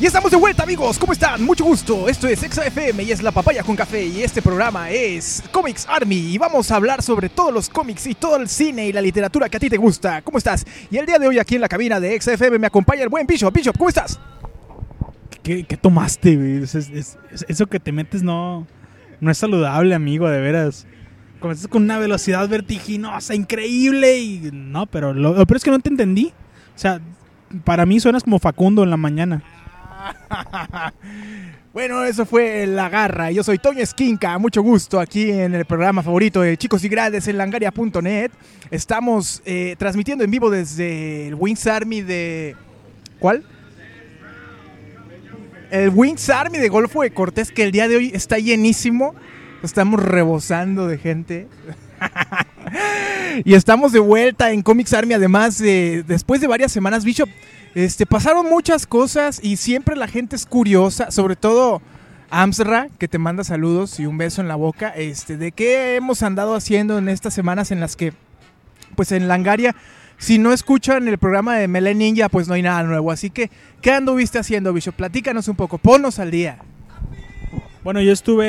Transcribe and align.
Y 0.00 0.06
estamos 0.06 0.30
de 0.30 0.36
vuelta 0.38 0.62
amigos, 0.62 0.98
¿cómo 0.98 1.12
están? 1.12 1.42
Mucho 1.44 1.62
gusto, 1.64 2.08
esto 2.08 2.26
es 2.26 2.40
XFM 2.40 3.02
y 3.02 3.12
es 3.12 3.22
La 3.22 3.32
Papaya 3.32 3.62
con 3.62 3.76
Café 3.76 4.02
y 4.06 4.22
este 4.22 4.40
programa 4.40 4.88
es 4.90 5.42
Comics 5.52 5.86
Army 5.86 6.16
y 6.16 6.38
vamos 6.38 6.70
a 6.70 6.76
hablar 6.76 7.02
sobre 7.02 7.28
todos 7.28 7.52
los 7.52 7.68
cómics 7.68 8.06
y 8.06 8.14
todo 8.14 8.36
el 8.36 8.48
cine 8.48 8.86
y 8.88 8.92
la 8.94 9.02
literatura 9.02 9.50
que 9.50 9.58
a 9.58 9.60
ti 9.60 9.68
te 9.68 9.76
gusta. 9.76 10.22
¿Cómo 10.22 10.38
estás? 10.38 10.64
Y 10.90 10.96
el 10.96 11.04
día 11.04 11.18
de 11.18 11.28
hoy 11.28 11.38
aquí 11.38 11.56
en 11.56 11.60
la 11.60 11.68
cabina 11.68 12.00
de 12.00 12.18
XFM 12.18 12.58
me 12.58 12.66
acompaña 12.66 13.02
el 13.02 13.10
buen 13.10 13.26
Bishop. 13.26 13.52
Bishop, 13.54 13.76
¿cómo 13.76 13.90
estás? 13.90 14.18
¿Qué, 15.42 15.64
tomaste, 15.80 16.34
güey? 16.36 16.62
Es- 16.62 17.18
eso 17.48 17.66
que 17.66 17.78
te 17.78 17.92
metes 17.92 18.22
no, 18.22 18.66
no 19.20 19.30
es 19.30 19.36
saludable, 19.36 19.94
amigo, 19.94 20.28
de 20.30 20.40
veras. 20.40 20.86
Comenzaste 21.40 21.68
con 21.68 21.82
una 21.82 21.98
velocidad 21.98 22.48
vertiginosa, 22.48 23.34
increíble 23.34 24.18
y... 24.18 24.50
No, 24.50 24.86
pero 24.86 25.12
lo, 25.12 25.34
lo 25.34 25.46
peor 25.46 25.56
es 25.58 25.64
que 25.64 25.70
no 25.70 25.78
te 25.78 25.90
entendí. 25.90 26.32
O 26.74 26.78
sea, 26.78 27.00
para 27.64 27.84
mí 27.84 28.00
suenas 28.00 28.24
como 28.24 28.38
Facundo 28.38 28.82
en 28.82 28.88
la 28.90 28.96
mañana. 28.96 29.42
Bueno, 31.72 32.04
eso 32.04 32.26
fue 32.26 32.66
La 32.66 32.88
Garra. 32.88 33.30
Yo 33.30 33.44
soy 33.44 33.58
Toño 33.58 33.78
Esquinca, 33.78 34.36
mucho 34.38 34.60
gusto 34.60 34.98
aquí 34.98 35.30
en 35.30 35.54
el 35.54 35.64
programa 35.64 36.02
favorito 36.02 36.40
de 36.40 36.56
Chicos 36.56 36.82
y 36.82 36.88
Grandes 36.88 37.28
en 37.28 37.38
langaria.net. 37.38 38.32
Estamos 38.72 39.40
eh, 39.44 39.76
transmitiendo 39.78 40.24
en 40.24 40.32
vivo 40.32 40.50
desde 40.50 41.28
el 41.28 41.36
Wings 41.36 41.68
Army 41.68 42.02
de... 42.02 42.56
¿Cuál? 43.20 43.44
El 45.70 45.90
Wings 45.90 46.28
Army 46.28 46.58
de 46.58 46.68
Golfo 46.68 47.02
de 47.02 47.12
Cortés, 47.12 47.52
que 47.52 47.62
el 47.62 47.70
día 47.70 47.86
de 47.86 47.98
hoy 47.98 48.10
está 48.14 48.38
llenísimo. 48.38 49.14
Estamos 49.62 50.02
rebosando 50.02 50.88
de 50.88 50.98
gente. 50.98 51.46
y 53.44 53.54
estamos 53.54 53.92
de 53.92 54.00
vuelta 54.00 54.50
en 54.50 54.62
Comics 54.62 54.92
Army, 54.92 55.14
además 55.14 55.58
de 55.58 56.02
después 56.04 56.40
de 56.40 56.48
varias 56.48 56.72
semanas, 56.72 57.04
Bishop. 57.04 57.28
Este, 57.74 58.04
pasaron 58.04 58.48
muchas 58.48 58.86
cosas 58.86 59.40
y 59.42 59.56
siempre 59.56 59.96
la 59.96 60.08
gente 60.08 60.34
es 60.34 60.44
curiosa, 60.44 61.10
sobre 61.10 61.36
todo 61.36 61.80
Amsra, 62.28 62.88
que 62.98 63.06
te 63.06 63.18
manda 63.18 63.44
saludos 63.44 64.00
y 64.00 64.06
un 64.06 64.18
beso 64.18 64.40
en 64.40 64.48
la 64.48 64.56
boca, 64.56 64.88
este, 64.90 65.36
de 65.36 65.52
qué 65.52 65.96
hemos 65.96 66.22
andado 66.22 66.54
haciendo 66.54 66.98
en 66.98 67.08
estas 67.08 67.34
semanas 67.34 67.70
en 67.70 67.80
las 67.80 67.94
que, 67.96 68.12
pues 68.96 69.12
en 69.12 69.28
Langaria, 69.28 69.76
si 70.18 70.38
no 70.38 70.52
escuchan 70.52 71.08
el 71.08 71.18
programa 71.18 71.56
de 71.56 71.66
Melee 71.66 71.94
Ninja, 71.94 72.28
pues 72.28 72.46
no 72.46 72.54
hay 72.54 72.62
nada 72.62 72.82
nuevo. 72.82 73.10
Así 73.10 73.30
que, 73.30 73.50
¿qué 73.80 73.92
anduviste 73.92 74.38
haciendo, 74.38 74.72
Bishop? 74.72 74.94
Platícanos 74.94 75.48
un 75.48 75.56
poco, 75.56 75.78
ponnos 75.78 76.18
al 76.18 76.30
día. 76.30 76.58
Bueno, 77.82 78.02
yo 78.02 78.12
estuve 78.12 78.44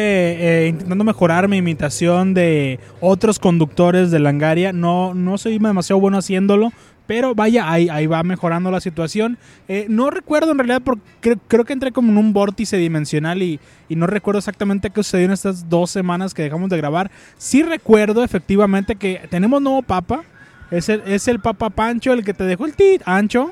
eh, 0.66 0.67
intentando 0.67 1.06
mejorar 1.06 1.47
mi 1.47 1.56
imitación 1.56 2.33
de 2.33 2.81
otros 3.00 3.39
conductores 3.39 4.11
de 4.11 4.19
Langaria. 4.19 4.73
No, 4.73 5.13
no 5.13 5.38
soy 5.38 5.58
demasiado 5.58 6.02
bueno 6.02 6.17
haciéndolo, 6.17 6.73
pero 7.11 7.35
vaya, 7.35 7.69
ahí, 7.69 7.89
ahí 7.89 8.07
va 8.07 8.23
mejorando 8.23 8.71
la 8.71 8.79
situación. 8.79 9.37
Eh, 9.67 9.85
no 9.89 10.11
recuerdo 10.11 10.53
en 10.53 10.59
realidad, 10.59 10.81
porque 10.81 11.37
creo, 11.49 11.65
que 11.65 11.73
entré 11.73 11.91
como 11.91 12.09
en 12.09 12.17
un 12.17 12.31
vórtice 12.31 12.77
dimensional 12.77 13.43
y, 13.43 13.59
y 13.89 13.97
no 13.97 14.07
recuerdo 14.07 14.37
exactamente 14.37 14.91
qué 14.91 15.03
sucedió 15.03 15.25
en 15.25 15.33
estas 15.33 15.67
dos 15.67 15.91
semanas 15.91 16.33
que 16.33 16.41
dejamos 16.41 16.69
de 16.69 16.77
grabar. 16.77 17.11
Sí 17.38 17.63
recuerdo 17.63 18.23
efectivamente 18.23 18.95
que 18.95 19.27
tenemos 19.29 19.61
nuevo 19.61 19.81
papa. 19.81 20.23
Es 20.71 20.88
el, 20.88 21.01
es 21.05 21.27
el 21.27 21.41
Papa 21.41 21.69
Pancho 21.69 22.13
el 22.13 22.23
que 22.23 22.33
te 22.33 22.45
dejó 22.45 22.66
el 22.66 22.75
tit, 22.75 23.01
Ancho. 23.03 23.51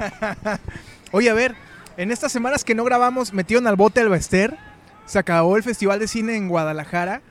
Oye, 1.12 1.30
a 1.30 1.34
ver, 1.34 1.54
en 1.96 2.10
estas 2.10 2.32
semanas 2.32 2.64
que 2.64 2.74
no 2.74 2.82
grabamos, 2.82 3.32
metieron 3.32 3.68
al 3.68 3.76
bote 3.76 4.00
al 4.00 4.08
Bester. 4.08 4.58
Se 5.06 5.20
acabó 5.20 5.56
el 5.56 5.62
Festival 5.62 6.00
de 6.00 6.08
Cine 6.08 6.34
en 6.34 6.48
Guadalajara. 6.48 7.22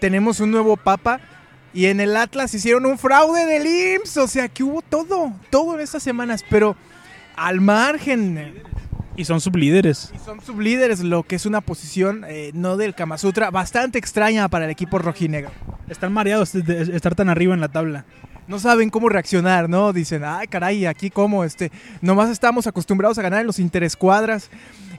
Tenemos 0.00 0.40
un 0.40 0.50
nuevo 0.50 0.76
papa. 0.76 1.18
Y 1.74 1.86
en 1.86 2.00
el 2.00 2.16
Atlas 2.16 2.54
hicieron 2.54 2.86
un 2.86 2.98
fraude 2.98 3.46
del 3.46 3.66
IMSS. 3.66 4.16
O 4.18 4.28
sea, 4.28 4.48
que 4.48 4.64
hubo 4.64 4.82
todo, 4.82 5.32
todo 5.50 5.74
en 5.74 5.80
estas 5.80 6.02
semanas. 6.02 6.44
Pero 6.48 6.76
al 7.36 7.60
margen. 7.60 8.62
Y 9.16 9.24
son 9.24 9.40
sublíderes. 9.40 10.12
Y 10.14 10.18
son 10.24 10.40
sublíderes, 10.40 11.00
lo 11.00 11.24
que 11.24 11.34
es 11.34 11.44
una 11.44 11.60
posición 11.60 12.24
eh, 12.28 12.52
no 12.54 12.76
del 12.76 12.94
Kama 12.94 13.18
Sutra, 13.18 13.50
bastante 13.50 13.98
extraña 13.98 14.48
para 14.48 14.66
el 14.66 14.70
equipo 14.70 14.98
rojinegro. 14.98 15.50
Están 15.88 16.12
mareados 16.12 16.52
de 16.52 16.94
estar 16.94 17.16
tan 17.16 17.28
arriba 17.28 17.52
en 17.52 17.60
la 17.60 17.68
tabla. 17.68 18.04
No 18.46 18.60
saben 18.60 18.90
cómo 18.90 19.08
reaccionar, 19.08 19.68
¿no? 19.68 19.92
Dicen, 19.92 20.22
ay, 20.24 20.46
caray, 20.46 20.86
aquí 20.86 21.10
cómo, 21.10 21.44
este, 21.44 21.70
nomás 22.00 22.30
estamos 22.30 22.66
acostumbrados 22.66 23.18
a 23.18 23.22
ganar 23.22 23.40
en 23.40 23.46
los 23.46 23.58
interescuadras. 23.58 24.50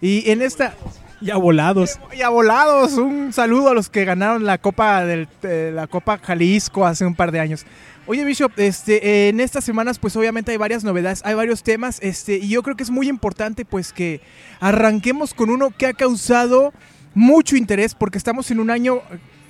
Y 0.01 0.30
en 0.30 0.41
esta, 0.41 0.75
Ya 1.22 1.35
volados. 1.38 2.00
y 2.16 2.22
a 2.22 2.30
volados, 2.30 2.94
un 2.94 3.34
saludo 3.34 3.69
a 3.69 3.74
los 3.74 3.90
que 3.90 4.06
ganaron 4.06 4.46
la 4.46 4.57
Copa 4.57 5.03
del 5.03 5.28
eh, 5.44 5.72
la 5.74 5.88
Copa 5.88 6.18
Jalisco 6.18 6.85
hace 6.85 7.06
un 7.06 7.16
par 7.16 7.31
de 7.31 7.40
años. 7.40 7.66
Oye, 8.07 8.25
Bishop, 8.25 8.52
este, 8.57 9.30
en 9.30 9.40
estas 9.40 9.63
semanas, 9.63 10.00
pues 10.00 10.16
obviamente 10.16 10.52
hay 10.52 10.57
varias 10.57 10.84
novedades, 10.84 11.22
hay 11.25 11.35
varios 11.35 11.62
temas, 11.62 12.00
este, 12.02 12.38
y 12.38 12.50
yo 12.50 12.63
creo 12.63 12.75
que 12.75 12.81
es 12.81 12.90
muy 12.90 13.07
importante, 13.07 13.66
pues, 13.66 13.94
que 13.94 14.19
arranquemos 14.59 15.35
con 15.35 15.52
uno 15.52 15.69
que 15.69 15.85
ha 15.85 15.94
causado 15.94 16.74
mucho 17.13 17.56
interés, 17.56 17.94
porque 17.94 18.18
estamos 18.18 18.50
en 18.50 18.62
un 18.62 18.72
año, 18.72 19.01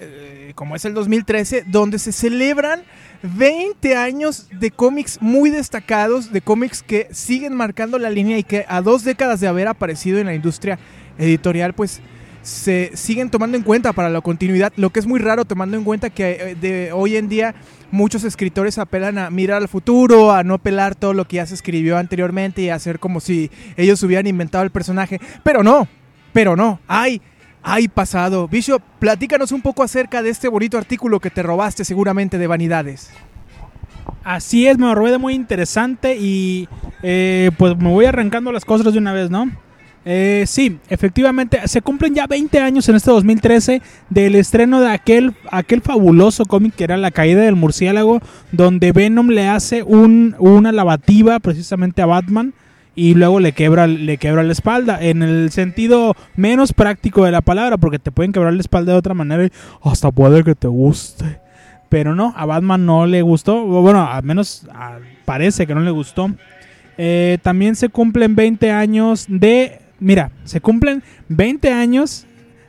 eh, 0.01 0.51
como 0.55 0.75
es 0.75 0.83
el 0.83 0.93
2013, 0.93 1.63
donde 1.67 1.99
se 1.99 2.11
celebran 2.11 2.81
20 3.23 3.95
años 3.95 4.47
de 4.51 4.71
cómics 4.71 5.21
muy 5.21 5.51
destacados, 5.51 6.33
de 6.33 6.41
cómics 6.41 6.83
que 6.83 7.07
siguen 7.11 7.55
marcando 7.55 7.97
la 7.97 8.09
línea 8.09 8.37
y 8.37 8.43
que 8.43 8.65
a 8.67 8.81
dos 8.81 9.05
décadas 9.05 9.39
de 9.39 9.47
haber 9.47 9.69
aparecido 9.69 10.19
en 10.19 10.25
la 10.25 10.33
industria 10.33 10.79
editorial, 11.19 11.73
pues 11.73 12.01
se 12.41 12.91
siguen 12.95 13.29
tomando 13.29 13.57
en 13.57 13.63
cuenta 13.63 13.93
para 13.93 14.09
la 14.09 14.21
continuidad, 14.21 14.73
lo 14.75 14.89
que 14.89 14.99
es 14.99 15.05
muy 15.05 15.19
raro 15.19 15.45
tomando 15.45 15.77
en 15.77 15.83
cuenta 15.83 16.09
que 16.09 16.31
eh, 16.31 16.55
de 16.55 16.91
hoy 16.91 17.17
en 17.17 17.29
día 17.29 17.53
muchos 17.91 18.23
escritores 18.23 18.77
apelan 18.77 19.17
a 19.17 19.29
mirar 19.29 19.61
al 19.61 19.67
futuro, 19.67 20.31
a 20.31 20.43
no 20.43 20.57
pelar 20.57 20.95
todo 20.95 21.13
lo 21.13 21.25
que 21.25 21.37
ya 21.37 21.45
se 21.45 21.53
escribió 21.53 21.97
anteriormente 21.97 22.61
y 22.61 22.69
hacer 22.69 22.99
como 22.99 23.19
si 23.19 23.51
ellos 23.77 24.01
hubieran 24.03 24.27
inventado 24.27 24.63
el 24.63 24.71
personaje, 24.71 25.19
pero 25.43 25.63
no, 25.63 25.87
pero 26.33 26.55
no, 26.55 26.79
hay 26.87 27.21
hay 27.61 27.89
pasado. 27.89 28.47
Bishop, 28.47 28.81
platícanos 28.99 29.51
un 29.51 29.61
poco 29.61 29.83
acerca 29.83 30.21
de 30.21 30.29
este 30.29 30.47
bonito 30.47 30.77
artículo 30.77 31.19
que 31.19 31.29
te 31.29 31.43
robaste 31.43 31.83
seguramente 31.83 32.37
de 32.37 32.47
Vanidades. 32.47 33.11
Así 34.23 34.67
es, 34.67 34.77
me 34.77 34.93
robé 34.95 35.11
de 35.11 35.17
muy 35.17 35.33
interesante 35.33 36.15
y 36.17 36.67
eh, 37.03 37.51
pues 37.57 37.77
me 37.77 37.89
voy 37.89 38.05
arrancando 38.05 38.51
las 38.51 38.65
cosas 38.65 38.93
de 38.93 38.99
una 38.99 39.13
vez, 39.13 39.29
¿no? 39.29 39.51
Eh, 40.11 40.45
sí, 40.47 40.79
efectivamente, 40.89 41.59
se 41.67 41.83
cumplen 41.83 42.15
ya 42.15 42.25
20 42.25 42.59
años 42.61 42.89
en 42.89 42.95
este 42.95 43.11
2013 43.11 43.83
del 44.09 44.33
estreno 44.33 44.81
de 44.81 44.89
aquel, 44.89 45.35
aquel 45.51 45.81
fabuloso 45.81 46.45
cómic 46.45 46.73
que 46.73 46.83
era 46.83 46.97
La 46.97 47.11
caída 47.11 47.41
del 47.41 47.55
murciélago, 47.55 48.19
donde 48.51 48.91
Venom 48.91 49.27
le 49.27 49.47
hace 49.47 49.83
un, 49.83 50.35
una 50.39 50.71
lavativa 50.71 51.39
precisamente 51.39 52.01
a 52.01 52.07
Batman 52.07 52.55
y 52.95 53.13
luego 53.13 53.39
le 53.39 53.51
quebra, 53.51 53.85
le 53.85 54.17
quebra 54.17 54.41
la 54.41 54.51
espalda, 54.51 54.97
en 54.99 55.21
el 55.21 55.51
sentido 55.51 56.15
menos 56.35 56.73
práctico 56.73 57.23
de 57.23 57.31
la 57.31 57.41
palabra, 57.41 57.77
porque 57.77 57.99
te 57.99 58.09
pueden 58.09 58.31
quebrar 58.31 58.53
la 58.53 58.61
espalda 58.61 58.93
de 58.93 58.97
otra 58.97 59.13
manera 59.13 59.45
y 59.45 59.51
hasta 59.83 60.09
puede 60.09 60.43
que 60.43 60.55
te 60.55 60.67
guste. 60.67 61.39
Pero 61.87 62.15
no, 62.15 62.33
a 62.35 62.47
Batman 62.47 62.83
no 62.83 63.05
le 63.05 63.21
gustó. 63.21 63.63
Bueno, 63.63 64.09
al 64.09 64.23
menos 64.23 64.65
ah, 64.73 64.97
parece 65.25 65.67
que 65.67 65.75
no 65.75 65.81
le 65.81 65.91
gustó. 65.91 66.31
Eh, 66.97 67.37
también 67.43 67.75
se 67.75 67.89
cumplen 67.89 68.35
20 68.35 68.71
años 68.71 69.27
de... 69.29 69.81
Mira, 69.99 70.31
se 70.45 70.61
cumplen 70.61 71.03
20 71.27 71.71
años 71.71 72.25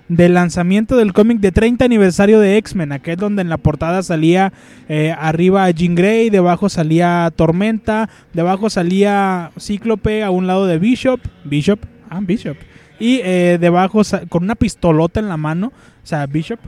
del 0.08 0.34
lanzamiento 0.34 0.96
del 0.96 1.12
cómic 1.12 1.38
de 1.38 1.52
30 1.52 1.84
aniversario 1.84 2.40
de 2.40 2.56
X-Men, 2.56 2.90
aquel 2.90 3.16
donde 3.16 3.42
en 3.42 3.48
la 3.48 3.58
portada 3.58 4.02
salía 4.02 4.52
eh, 4.88 5.14
arriba 5.16 5.70
Jean 5.70 5.94
Grey, 5.94 6.30
debajo 6.30 6.68
salía 6.68 7.32
Tormenta, 7.36 8.10
debajo 8.32 8.68
salía 8.70 9.52
Cíclope 9.58 10.24
a 10.24 10.30
un 10.30 10.48
lado 10.48 10.66
de 10.66 10.80
Bishop, 10.80 11.20
Bishop, 11.44 11.78
ah, 12.08 12.18
Bishop, 12.20 12.56
y 12.98 13.20
eh, 13.22 13.58
debajo 13.60 14.02
con 14.28 14.42
una 14.42 14.56
pistolota 14.56 15.20
en 15.20 15.28
la 15.28 15.36
mano, 15.36 15.68
o 15.68 16.06
sea, 16.06 16.26
Bishop, 16.26 16.58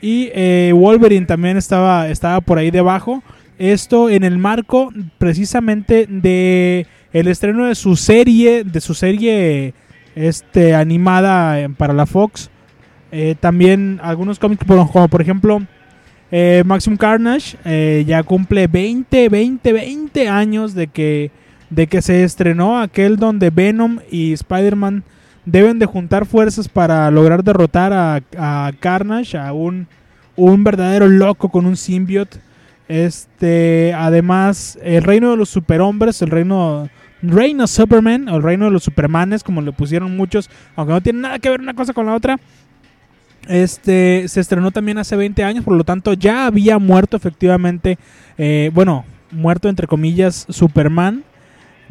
y 0.00 0.30
eh, 0.32 0.72
Wolverine 0.72 1.26
también 1.26 1.56
estaba, 1.56 2.08
estaba 2.08 2.40
por 2.40 2.58
ahí 2.58 2.70
debajo. 2.70 3.24
Esto 3.58 4.08
en 4.08 4.22
el 4.22 4.38
marco 4.38 4.92
precisamente 5.18 6.06
de 6.08 6.86
el 7.12 7.26
estreno 7.26 7.66
de 7.66 7.74
su 7.74 7.96
serie, 7.96 8.62
de 8.62 8.80
su 8.80 8.94
serie 8.94 9.74
este 10.26 10.74
animada 10.74 11.60
eh, 11.60 11.68
para 11.68 11.94
la 11.94 12.06
Fox. 12.06 12.50
Eh, 13.10 13.36
también 13.38 14.00
algunos 14.02 14.38
cómics 14.38 14.64
como 14.66 15.08
por 15.08 15.22
ejemplo 15.22 15.62
eh, 16.30 16.62
Maximum 16.66 16.98
Carnage 16.98 18.04
ya 18.04 18.22
cumple 18.22 18.66
20, 18.66 19.30
20, 19.30 19.72
20 19.72 20.28
años 20.28 20.74
de 20.74 20.88
que, 20.88 21.30
de 21.70 21.86
que 21.86 22.02
se 22.02 22.22
estrenó 22.22 22.78
aquel 22.78 23.16
donde 23.16 23.48
Venom 23.48 24.00
y 24.10 24.34
Spider-Man 24.34 25.04
deben 25.46 25.78
de 25.78 25.86
juntar 25.86 26.26
fuerzas 26.26 26.68
para 26.68 27.10
lograr 27.10 27.42
derrotar 27.42 27.94
a, 27.94 28.20
a 28.36 28.72
Carnage, 28.78 29.38
a 29.38 29.54
un, 29.54 29.86
un 30.36 30.64
verdadero 30.64 31.08
loco 31.08 31.48
con 31.48 31.64
un 31.64 31.76
symbiote. 31.76 32.40
Este, 32.88 33.94
además, 33.94 34.78
el 34.82 35.02
reino 35.02 35.30
de 35.30 35.36
los 35.38 35.48
superhombres, 35.48 36.20
el 36.20 36.30
reino 36.30 36.90
Reino 37.22 37.66
Superman, 37.66 38.28
o 38.28 38.36
el 38.36 38.42
reino 38.42 38.66
de 38.66 38.70
los 38.70 38.84
Supermanes, 38.84 39.42
como 39.42 39.60
le 39.60 39.72
pusieron 39.72 40.16
muchos, 40.16 40.50
aunque 40.76 40.92
no 40.92 41.00
tiene 41.00 41.20
nada 41.20 41.38
que 41.38 41.50
ver 41.50 41.60
una 41.60 41.74
cosa 41.74 41.92
con 41.92 42.06
la 42.06 42.14
otra. 42.14 42.38
Este 43.48 44.28
se 44.28 44.40
estrenó 44.40 44.70
también 44.70 44.98
hace 44.98 45.16
20 45.16 45.42
años, 45.42 45.64
por 45.64 45.76
lo 45.76 45.84
tanto 45.84 46.12
ya 46.12 46.46
había 46.46 46.78
muerto 46.78 47.16
efectivamente, 47.16 47.98
eh, 48.36 48.70
bueno, 48.74 49.04
muerto 49.30 49.68
entre 49.68 49.86
comillas 49.86 50.46
Superman. 50.48 51.24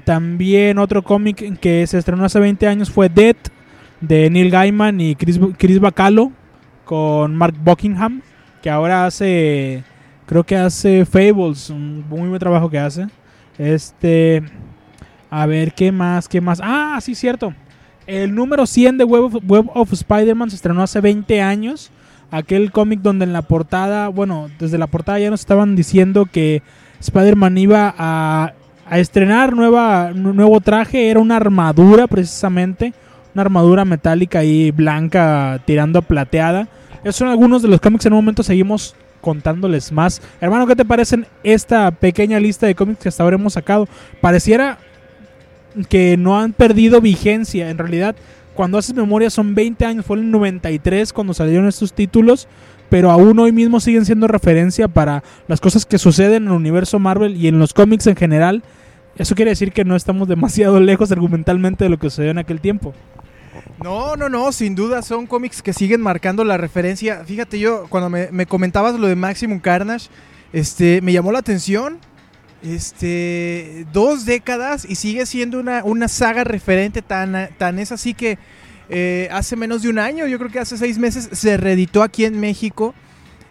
También 0.03 0.77
otro 0.77 1.03
cómic 1.03 1.59
que 1.59 1.85
se 1.87 1.97
estrenó 1.97 2.25
hace 2.25 2.39
20 2.39 2.67
años 2.67 2.91
fue 2.91 3.09
Dead 3.09 3.35
de 4.01 4.29
Neil 4.29 4.51
Gaiman 4.51 5.01
y 5.01 5.15
Chris, 5.15 5.39
Chris 5.57 5.79
Bacalo 5.79 6.31
con 6.85 7.35
Mark 7.35 7.55
Buckingham, 7.63 8.21
que 8.61 8.69
ahora 8.69 9.05
hace, 9.05 9.83
creo 10.25 10.43
que 10.43 10.55
hace 10.55 11.05
Fables, 11.05 11.69
un 11.69 12.07
muy 12.07 12.29
buen 12.29 12.39
trabajo 12.39 12.69
que 12.69 12.79
hace. 12.79 13.07
Este, 13.57 14.43
a 15.29 15.45
ver, 15.45 15.73
¿qué 15.73 15.91
más? 15.91 16.27
¿Qué 16.27 16.41
más? 16.41 16.61
Ah, 16.63 16.99
sí, 17.01 17.15
cierto. 17.15 17.53
El 18.05 18.33
número 18.33 18.65
100 18.65 18.97
de 18.97 19.03
Web 19.03 19.23
of, 19.23 19.35
Web 19.45 19.69
of 19.73 19.91
Spider-Man 19.91 20.49
se 20.49 20.55
estrenó 20.55 20.81
hace 20.81 21.01
20 21.01 21.41
años. 21.41 21.91
Aquel 22.31 22.71
cómic 22.71 23.01
donde 23.01 23.25
en 23.25 23.33
la 23.33 23.41
portada, 23.41 24.07
bueno, 24.09 24.49
desde 24.59 24.77
la 24.77 24.87
portada 24.87 25.19
ya 25.19 25.29
nos 25.29 25.41
estaban 25.41 25.75
diciendo 25.75 26.25
que 26.25 26.61
Spider-Man 26.99 27.57
iba 27.57 27.93
a, 27.97 28.53
estrenar 28.91 29.53
nueva, 29.53 30.11
nuevo 30.13 30.61
traje. 30.61 31.09
Era 31.09 31.19
una 31.19 31.35
armadura, 31.35 32.07
precisamente. 32.07 32.93
Una 33.33 33.41
armadura 33.41 33.85
metálica 33.85 34.43
y 34.43 34.71
blanca 34.71 35.61
tirando 35.65 35.99
a 35.99 36.01
plateada. 36.01 36.69
Esos 37.03 37.17
son 37.17 37.27
algunos 37.27 37.61
de 37.61 37.67
los 37.67 37.81
cómics. 37.81 38.05
En 38.05 38.13
un 38.13 38.19
momento 38.19 38.43
seguimos 38.43 38.95
contándoles 39.19 39.91
más. 39.91 40.21
Hermano, 40.39 40.65
¿qué 40.67 40.75
te 40.75 40.85
parecen 40.85 41.27
esta 41.43 41.91
pequeña 41.91 42.39
lista 42.39 42.65
de 42.65 42.75
cómics 42.75 42.99
que 43.01 43.09
hasta 43.09 43.23
ahora 43.23 43.35
hemos 43.35 43.53
sacado? 43.53 43.87
Pareciera 44.21 44.77
que 45.85 46.17
no 46.17 46.39
han 46.39 46.53
perdido 46.53 47.01
vigencia. 47.01 47.69
En 47.69 47.77
realidad, 47.77 48.15
cuando 48.55 48.77
haces 48.77 48.95
memoria 48.95 49.29
son 49.29 49.55
20 49.55 49.85
años, 49.85 50.05
fue 50.05 50.17
en 50.17 50.25
el 50.25 50.31
93 50.31 51.13
cuando 51.13 51.33
salieron 51.33 51.67
estos 51.67 51.93
títulos, 51.93 52.47
pero 52.89 53.11
aún 53.11 53.37
hoy 53.39 53.51
mismo 53.51 53.79
siguen 53.79 54.05
siendo 54.05 54.27
referencia 54.27 54.87
para 54.87 55.23
las 55.47 55.61
cosas 55.61 55.85
que 55.85 55.97
suceden 55.97 56.43
en 56.43 56.49
el 56.49 56.55
universo 56.55 56.99
Marvel 56.99 57.35
y 57.35 57.47
en 57.47 57.59
los 57.59 57.73
cómics 57.73 58.07
en 58.07 58.15
general. 58.15 58.63
Eso 59.17 59.35
quiere 59.35 59.51
decir 59.51 59.71
que 59.71 59.85
no 59.85 59.95
estamos 59.95 60.27
demasiado 60.27 60.79
lejos 60.81 61.11
argumentalmente 61.11 61.83
de 61.83 61.89
lo 61.89 61.99
que 61.99 62.09
sucedió 62.09 62.31
en 62.31 62.39
aquel 62.39 62.61
tiempo. 62.61 62.93
No, 63.83 64.15
no, 64.15 64.29
no, 64.29 64.51
sin 64.51 64.75
duda 64.75 65.01
son 65.01 65.27
cómics 65.27 65.61
que 65.61 65.73
siguen 65.73 66.01
marcando 66.01 66.43
la 66.43 66.57
referencia. 66.57 67.23
Fíjate, 67.25 67.59
yo 67.59 67.85
cuando 67.89 68.09
me, 68.09 68.29
me 68.31 68.45
comentabas 68.45 68.99
lo 68.99 69.07
de 69.07 69.15
Maximum 69.15 69.59
Carnage, 69.59 70.09
este, 70.53 71.01
me 71.01 71.13
llamó 71.13 71.31
la 71.31 71.39
atención 71.39 71.99
este, 72.63 73.85
dos 73.93 74.25
décadas 74.25 74.85
y 74.87 74.95
sigue 74.95 75.25
siendo 75.25 75.59
una, 75.59 75.83
una 75.83 76.07
saga 76.07 76.43
referente 76.43 77.01
tan, 77.01 77.49
tan 77.57 77.79
es 77.79 77.91
así 77.91 78.13
que 78.13 78.37
eh, 78.89 79.27
hace 79.31 79.55
menos 79.55 79.81
de 79.81 79.89
un 79.89 79.99
año, 79.99 80.27
yo 80.27 80.37
creo 80.37 80.49
que 80.49 80.59
hace 80.59 80.77
seis 80.77 80.97
meses, 80.97 81.29
se 81.31 81.57
reeditó 81.57 82.03
aquí 82.03 82.25
en 82.25 82.39
México. 82.39 82.93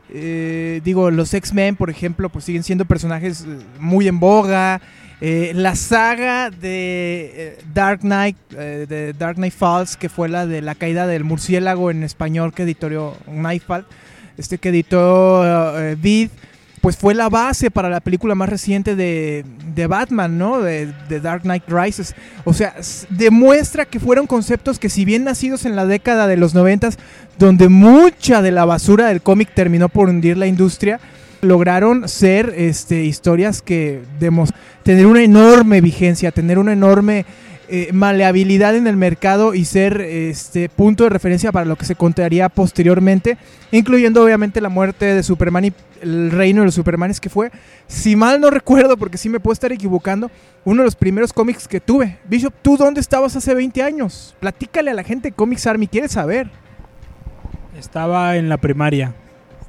Eh, 0.09 0.81
digo, 0.85 1.11
los 1.11 1.35
X-Men, 1.35 1.77
por 1.77 1.91
ejemplo, 1.91 2.29
pues 2.29 2.45
siguen 2.45 2.63
siendo 2.63 2.85
personajes 2.85 3.43
eh, 3.43 3.59
muy 3.79 4.09
en 4.09 4.19
boga. 4.19 4.81
la 5.21 5.77
saga 5.77 6.51
de 6.51 7.59
Dark 7.75 8.01
Knight, 8.01 8.37
de 8.51 9.13
Dark 9.13 9.37
Knight 9.37 9.55
Falls, 9.55 9.97
que 9.97 10.09
fue 10.09 10.29
la 10.29 10.47
de 10.47 10.63
la 10.63 10.75
caída 10.75 11.07
del 11.07 11.25
murciélago 11.25 11.91
en 11.91 12.03
español 12.03 12.53
que 12.53 12.63
editó 12.63 13.17
Nightfall, 13.27 13.87
este 14.37 14.59
que 14.59 14.69
editó 14.69 15.43
Vid 15.99 16.31
pues 16.87 16.97
fue 16.97 17.15
la 17.17 17.29
base 17.29 17.69
para 17.69 17.91
la 17.91 17.99
película 17.99 18.37
más 18.37 18.49
reciente 18.49 18.95
de, 18.95 19.45
Batman, 19.89 20.39
¿no? 20.39 20.61
De, 20.61 20.95
Dark 21.21 21.43
Knight 21.43 21.65
Rises. 21.67 22.15
O 22.45 22.55
sea, 22.55 22.77
demuestra 23.11 23.87
que 23.87 23.99
fueron 23.99 24.29
conceptos 24.29 24.79
que 24.79 24.89
si 24.89 25.05
bien 25.05 25.25
nacidos 25.25 25.65
en 25.65 25.75
la 25.75 25.85
década 25.85 26.29
de 26.29 26.37
los 26.37 26.55
noventas, 26.55 26.97
donde 27.41 27.69
mucha 27.69 28.41
de 28.41 28.53
la 28.53 28.65
basura 28.67 29.09
del 29.09 29.21
cómic 29.21 29.49
terminó 29.53 29.89
por 29.89 30.09
hundir 30.09 30.37
la 30.37 30.47
industria, 30.47 31.01
lograron 31.41 32.09
ser 32.09 32.55
este, 32.57 33.03
historias 33.03 33.63
que 33.63 34.03
tener 34.85 35.07
una 35.07 35.25
enorme 35.25 35.81
vigencia, 35.81 36.31
tener 36.31 36.57
una 36.57 36.73
enorme 36.73 37.27
eh, 37.69 37.91
maleabilidad 37.93 38.77
en 38.77 38.87
el 38.87 38.97
mercado 38.97 39.55
y 39.55 39.65
ser 39.65 40.01
este 40.01 40.69
punto 40.69 41.05
de 41.05 41.11
referencia 41.11 41.51
para 41.51 41.67
lo 41.67 41.75
que 41.75 41.85
se 41.85 41.97
contaría 41.97 42.49
posteriormente, 42.49 43.39
incluyendo 43.73 44.23
obviamente 44.23 44.61
la 44.61 44.69
muerte 44.69 45.07
de 45.07 45.23
Superman 45.25 45.65
y 45.65 45.73
el 46.01 46.31
reino 46.31 46.61
de 46.61 46.67
los 46.67 46.75
Supermanes 46.75 47.21
que 47.21 47.29
fue, 47.29 47.51
si 47.89 48.15
mal 48.15 48.41
no 48.41 48.51
recuerdo, 48.51 48.97
porque 48.97 49.19
sí 49.19 49.29
me 49.29 49.41
puedo 49.41 49.53
estar 49.53 49.73
equivocando, 49.73 50.31
uno 50.65 50.83
de 50.83 50.87
los 50.87 50.95
primeros 50.95 51.33
cómics 51.33 51.67
que 51.67 51.81
tuve. 51.81 52.19
Bishop, 52.29 52.55
¿tú 52.63 52.77
dónde 52.77 53.01
estabas 53.01 53.35
hace 53.35 53.53
20 53.53 53.83
años? 53.83 54.37
Platícale 54.39 54.93
a 54.93 54.95
la 54.95 55.03
gente 55.03 55.33
Comics 55.33 55.67
Army, 55.67 55.89
quiere 55.89 56.09
saber. 56.09 56.49
Estaba 57.77 58.37
en 58.37 58.49
la 58.49 58.59
primaria. 58.59 59.13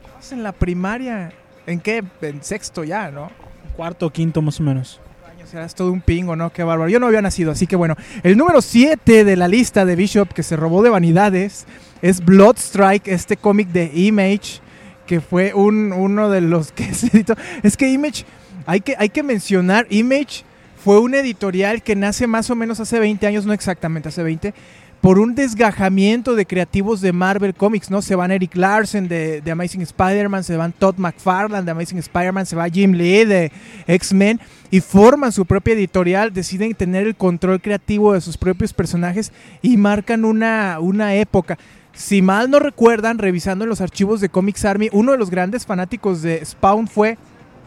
¿Estabas 0.04 0.32
en 0.32 0.44
la 0.44 0.52
primaria? 0.52 1.32
¿En 1.66 1.80
qué? 1.80 2.04
En 2.22 2.44
sexto 2.44 2.84
ya, 2.84 3.10
¿no? 3.10 3.32
Cuarto, 3.76 4.12
quinto 4.12 4.42
más 4.42 4.60
o 4.60 4.64
menos 4.64 5.02
serás 5.48 5.76
todo 5.76 5.92
un 5.92 6.02
pingo, 6.02 6.36
¿no? 6.36 6.52
Qué 6.52 6.64
bárbaro. 6.64 6.90
Yo 6.90 7.00
no 7.00 7.08
había 7.08 7.22
nacido, 7.22 7.52
así 7.52 7.68
que 7.68 7.76
bueno. 7.76 7.96
El 8.24 8.38
número 8.38 8.62
7 8.62 9.24
de 9.24 9.36
la 9.36 9.48
lista 9.48 9.86
de 9.86 9.96
Bishop 9.96 10.34
que 10.34 10.44
se 10.44 10.58
robó 10.58 10.84
de 10.84 10.90
vanidades 10.90 11.66
es 12.02 12.24
Bloodstrike, 12.24 13.08
este 13.08 13.38
cómic 13.38 13.70
de 13.70 13.90
Image, 13.94 14.60
que 15.06 15.22
fue 15.22 15.54
un, 15.54 15.94
uno 15.94 16.30
de 16.30 16.42
los 16.42 16.72
que 16.72 16.94
se 16.94 17.08
editó. 17.08 17.36
Es 17.64 17.78
que 17.78 17.90
Image, 17.90 18.26
hay 18.66 18.82
que, 18.82 18.96
hay 18.98 19.10
que 19.10 19.24
mencionar, 19.24 19.88
Image 19.90 20.44
fue 20.84 21.00
un 21.00 21.16
editorial 21.16 21.82
que 21.82 21.96
nace 21.96 22.28
más 22.28 22.50
o 22.50 22.56
menos 22.56 22.80
hace 22.80 23.00
20 23.00 23.26
años, 23.26 23.46
no 23.46 23.54
exactamente 23.54 24.10
hace 24.10 24.24
20, 24.24 24.54
por 25.02 25.20
un 25.20 25.36
desgajamiento 25.36 26.36
de 26.36 26.46
creativos 26.46 27.02
de 27.02 27.14
Marvel 27.14 27.54
Comics, 27.54 27.92
¿no? 27.92 28.02
Se 28.02 28.16
van 28.16 28.32
Eric 28.32 28.56
Larsen 28.56 29.08
de, 29.08 29.44
Amazing 29.50 29.82
Spider-Man, 29.82 30.44
se 30.44 30.58
van 30.58 30.72
Todd 30.72 30.96
McFarlane 30.98 31.66
de 31.66 31.72
Amazing 31.72 32.00
Spider-Man, 32.00 32.46
se 32.46 32.56
va 32.56 32.70
Jim 32.70 32.94
Lee 32.94 33.26
de 33.26 33.52
X-Men 33.86 34.40
y 34.72 34.82
forman 34.82 35.32
su 35.32 35.46
propia 35.46 35.76
editorial, 35.76 36.34
deciden 36.34 36.74
tener 36.74 37.06
el 37.06 37.16
control 37.16 37.62
creativo 37.62 38.14
de 38.14 38.22
sus 38.22 38.38
propios 38.38 38.74
personajes 38.74 39.32
y 39.62 39.78
marcan 39.78 40.26
una, 40.26 40.80
una 40.80 41.14
época. 41.16 41.58
Si 41.94 42.22
mal 42.22 42.50
no 42.50 42.60
recuerdan, 42.60 43.18
revisando 43.18 43.66
los 43.66 43.82
archivos 43.82 44.20
de 44.20 44.30
Comics 44.30 44.66
Army, 44.66 44.90
uno 44.92 45.14
de 45.14 45.18
los 45.18 45.30
grandes 45.30 45.66
fanáticos 45.66 46.22
de 46.22 46.44
Spawn 46.44 46.88
fue 46.88 47.18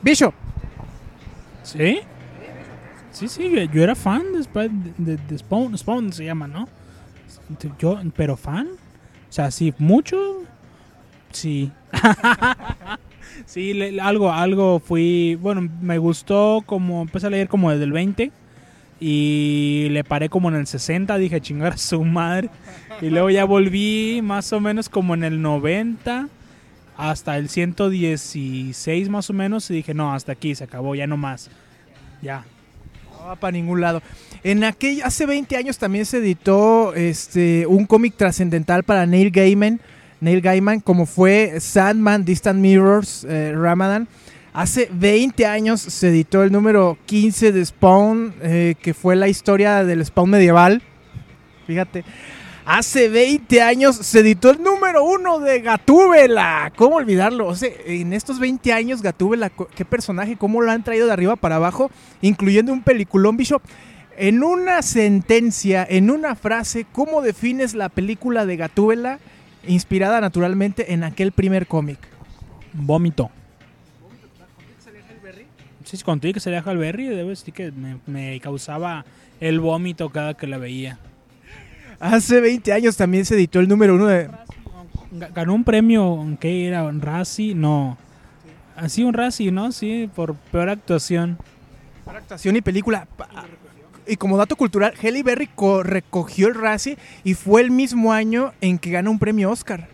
Bishop. 0.03 0.35
¿Sí? 1.63 2.01
Sí, 3.13 3.29
sí, 3.29 3.51
yo 3.73 3.83
era 3.83 3.95
fan 3.95 4.23
de, 4.33 5.17
de 5.17 5.39
Spawn, 5.39 5.77
Spawn 5.77 6.13
se 6.13 6.25
llama, 6.25 6.47
¿no? 6.47 6.69
Yo, 7.79 8.01
pero 8.17 8.37
fan. 8.37 8.69
O 9.29 9.33
sea, 9.33 9.51
sí, 9.51 9.75
mucho. 9.79 10.43
Sí. 11.33 11.71
sí, 13.47 13.99
algo, 14.01 14.33
algo 14.33 14.81
fui. 14.81 15.37
Bueno, 15.41 15.69
me 15.81 15.99
gustó 15.99 16.63
como. 16.67 17.03
Empecé 17.03 17.27
a 17.27 17.31
leer 17.31 17.49
como 17.49 17.71
desde 17.71 17.85
el 17.85 17.93
20. 17.93 18.33
Y 19.01 19.89
le 19.91 20.05
paré 20.05 20.29
como 20.29 20.49
en 20.49 20.57
el 20.57 20.67
60. 20.67 21.17
Dije, 21.17 21.41
chingar 21.41 21.75
a 21.75 21.79
su 21.79 22.05
madre. 22.05 22.51
Y 23.01 23.11
luego 23.11 23.31
ya 23.31 23.45
volví 23.45 24.21
más 24.23 24.53
o 24.53 24.61
menos 24.61 24.89
como 24.89 25.15
en 25.15 25.25
el 25.25 25.41
90. 25.41 26.29
Hasta 26.97 27.39
el 27.39 27.49
116 27.49 29.09
más 29.09 29.31
o 29.31 29.33
menos. 29.33 29.71
Y 29.71 29.75
dije, 29.75 29.95
no, 29.95 30.13
hasta 30.13 30.33
aquí 30.33 30.55
se 30.55 30.65
acabó, 30.65 30.95
ya 30.95 31.07
no 31.07 31.17
más. 31.17 31.51
Ya, 32.21 32.45
no 33.21 33.27
va 33.27 33.37
para 33.37 33.53
ningún 33.53 33.81
lado. 33.81 34.03
En 34.43 34.65
aquel, 34.65 35.03
hace 35.03 35.27
20 35.27 35.57
años 35.57 35.79
también 35.79 36.07
se 36.07 36.19
editó 36.19 36.95
este, 36.95 37.67
un 37.67 37.85
cómic 37.87 38.15
trascendental 38.17 38.83
para 38.83 39.05
Neil 39.07 39.31
Gaiman, 39.31 39.81
Neil 40.21 40.41
Gaiman, 40.41 40.81
como 40.81 41.07
fue 41.07 41.61
Sandman, 41.61 42.25
Distant 42.25 42.61
Mirrors, 42.61 43.25
eh, 43.29 43.53
Ramadan. 43.55 44.09
Hace 44.53 44.89
20 44.93 45.47
años 45.47 45.81
se 45.81 46.09
editó 46.09 46.43
el 46.43 46.51
número 46.51 46.99
15 47.07 47.53
de 47.53 47.65
Spawn, 47.65 48.35
eh, 48.43 48.75
que 48.81 48.95
fue 48.95 49.17
la 49.17 49.29
historia 49.29 49.85
del 49.85 50.05
Spawn 50.05 50.31
medieval. 50.31 50.83
Fíjate. 51.67 52.05
Hace 52.73 53.09
20 53.09 53.63
años 53.63 53.97
se 53.97 54.21
editó 54.21 54.51
el 54.51 54.63
número 54.63 55.03
uno 55.03 55.41
de 55.41 55.61
Gatúbela. 55.61 56.73
¿Cómo 56.77 56.95
olvidarlo? 56.95 57.49
O 57.49 57.57
sea, 57.57 57.69
en 57.85 58.13
estos 58.13 58.39
20 58.39 58.73
años, 58.73 59.03
Gatúbela, 59.03 59.51
qué 59.51 59.85
personaje, 59.85 60.37
cómo 60.37 60.61
lo 60.61 60.71
han 60.71 60.85
traído 60.85 61.09
de 61.09 61.13
arriba 61.13 61.35
para 61.35 61.57
abajo, 61.57 61.91
incluyendo 62.23 62.73
un 62.73 62.83
peliculón 62.83 63.37
Bishop. 63.37 63.61
En 64.17 64.45
una 64.45 64.83
sentencia, 64.83 65.85
en 65.91 66.13
una 66.13 66.37
frase, 66.37 66.87
¿cómo 66.93 67.23
defines 67.23 67.75
la 67.75 67.89
película 67.89 68.47
de 68.47 68.57
Gatúbela 68.57 69.19
inspirada 69.67 70.21
naturalmente 70.21 70.93
en 70.93 71.03
aquel 71.03 71.33
primer 71.33 71.67
cómic? 71.67 71.99
Vómito. 72.73 73.33
Sí, 75.83 75.99
contigo 76.05 76.35
que 76.35 76.39
salía 76.39 76.63
Halberry, 76.65 77.09
debo 77.09 77.31
decir 77.31 77.53
que 77.53 77.73
me, 77.73 77.99
me 78.07 78.39
causaba 78.39 79.05
el 79.41 79.59
vómito 79.59 80.11
cada 80.11 80.35
que 80.35 80.47
la 80.47 80.59
veía. 80.59 81.01
Hace 82.01 82.41
20 82.41 82.73
años 82.73 82.97
también 82.97 83.25
se 83.25 83.35
editó 83.35 83.61
el 83.61 83.69
número 83.69 83.95
uno 83.95 84.07
de... 84.07 84.29
Ga- 85.13 85.33
Ganó 85.35 85.55
un 85.55 85.65
premio, 85.65 86.37
¿qué 86.41 86.67
era? 86.67 86.85
¿Un 86.85 87.01
Razzie? 87.01 87.55
No. 87.55 87.99
Así 88.77 89.05
un 89.05 89.13
Razzie, 89.13 89.53
¿no? 89.53 89.71
Sí, 89.73 90.09
por 90.15 90.35
peor 90.35 90.71
actuación. 90.71 91.37
Para 92.05 92.19
actuación 92.21 92.57
y 92.57 92.61
película. 92.63 93.07
Y 94.07 94.17
como 94.17 94.37
dato 94.39 94.57
cultural, 94.57 94.95
Halle 95.03 95.23
Berry 95.23 95.49
co- 95.55 95.83
recogió 95.83 96.49
el 96.49 96.55
Razzie 96.55 96.97
y 97.23 97.35
fue 97.35 97.61
el 97.61 97.71
mismo 97.71 98.13
año 98.13 98.53
en 98.61 98.79
que 98.79 98.91
ganó 98.91 99.11
un 99.11 99.19
premio 99.19 99.51
Oscar 99.51 99.89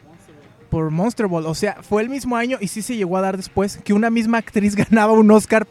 por 0.71 0.91
Monster 0.91 1.27
Ball. 1.27 1.47
O 1.47 1.55
sea, 1.55 1.79
fue 1.83 2.03
el 2.03 2.09
mismo 2.09 2.37
año 2.37 2.59
y 2.61 2.69
sí 2.69 2.83
se 2.83 2.97
llegó 2.97 3.17
a 3.17 3.23
dar 3.23 3.37
después 3.37 3.79
que 3.79 3.93
una 3.93 4.11
misma 4.11 4.39
actriz 4.39 4.75
ganaba 4.91 5.13
un 5.13 5.31
Oscar 5.31 5.67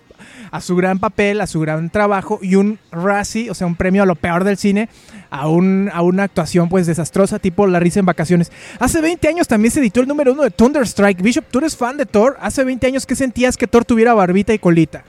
a 0.51 0.61
su 0.61 0.75
gran 0.75 0.99
papel, 0.99 1.41
a 1.41 1.47
su 1.47 1.59
gran 1.59 1.89
trabajo 1.89 2.39
y 2.41 2.55
un 2.55 2.79
Razzie, 2.91 3.49
o 3.49 3.53
sea, 3.53 3.67
un 3.67 3.75
premio 3.75 4.03
a 4.03 4.05
lo 4.05 4.15
peor 4.15 4.43
del 4.43 4.57
cine, 4.57 4.89
a, 5.29 5.47
un, 5.47 5.89
a 5.93 6.01
una 6.01 6.23
actuación 6.23 6.69
pues 6.69 6.87
desastrosa, 6.87 7.39
tipo 7.39 7.67
La 7.67 7.79
risa 7.79 7.99
en 7.99 8.05
vacaciones. 8.05 8.51
Hace 8.79 9.01
20 9.01 9.27
años 9.27 9.47
también 9.47 9.71
se 9.71 9.79
editó 9.79 10.01
el 10.01 10.07
número 10.07 10.33
uno 10.33 10.43
de 10.43 10.51
Thunderstrike. 10.51 11.21
Bishop, 11.21 11.45
¿tú 11.49 11.59
eres 11.59 11.75
fan 11.75 11.97
de 11.97 12.05
Thor? 12.05 12.37
Hace 12.39 12.63
20 12.63 12.87
años, 12.87 13.05
¿qué 13.05 13.15
sentías 13.15 13.57
que 13.57 13.67
Thor 13.67 13.85
tuviera 13.85 14.13
barbita 14.13 14.53
y 14.53 14.59
colita? 14.59 15.03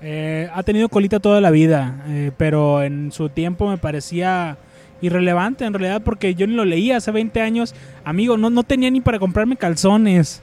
Eh, 0.00 0.48
ha 0.54 0.62
tenido 0.62 0.88
colita 0.88 1.18
toda 1.18 1.40
la 1.40 1.50
vida, 1.50 2.04
eh, 2.08 2.30
pero 2.36 2.82
en 2.82 3.10
su 3.10 3.28
tiempo 3.30 3.68
me 3.68 3.78
parecía 3.78 4.56
irrelevante 5.00 5.64
en 5.64 5.74
realidad 5.74 6.02
porque 6.04 6.34
yo 6.34 6.46
ni 6.46 6.54
lo 6.54 6.64
leía 6.64 6.96
hace 6.96 7.10
20 7.10 7.40
años. 7.40 7.74
Amigo, 8.04 8.36
no, 8.36 8.50
no 8.50 8.62
tenía 8.62 8.90
ni 8.90 9.00
para 9.00 9.18
comprarme 9.18 9.56
calzones. 9.56 10.40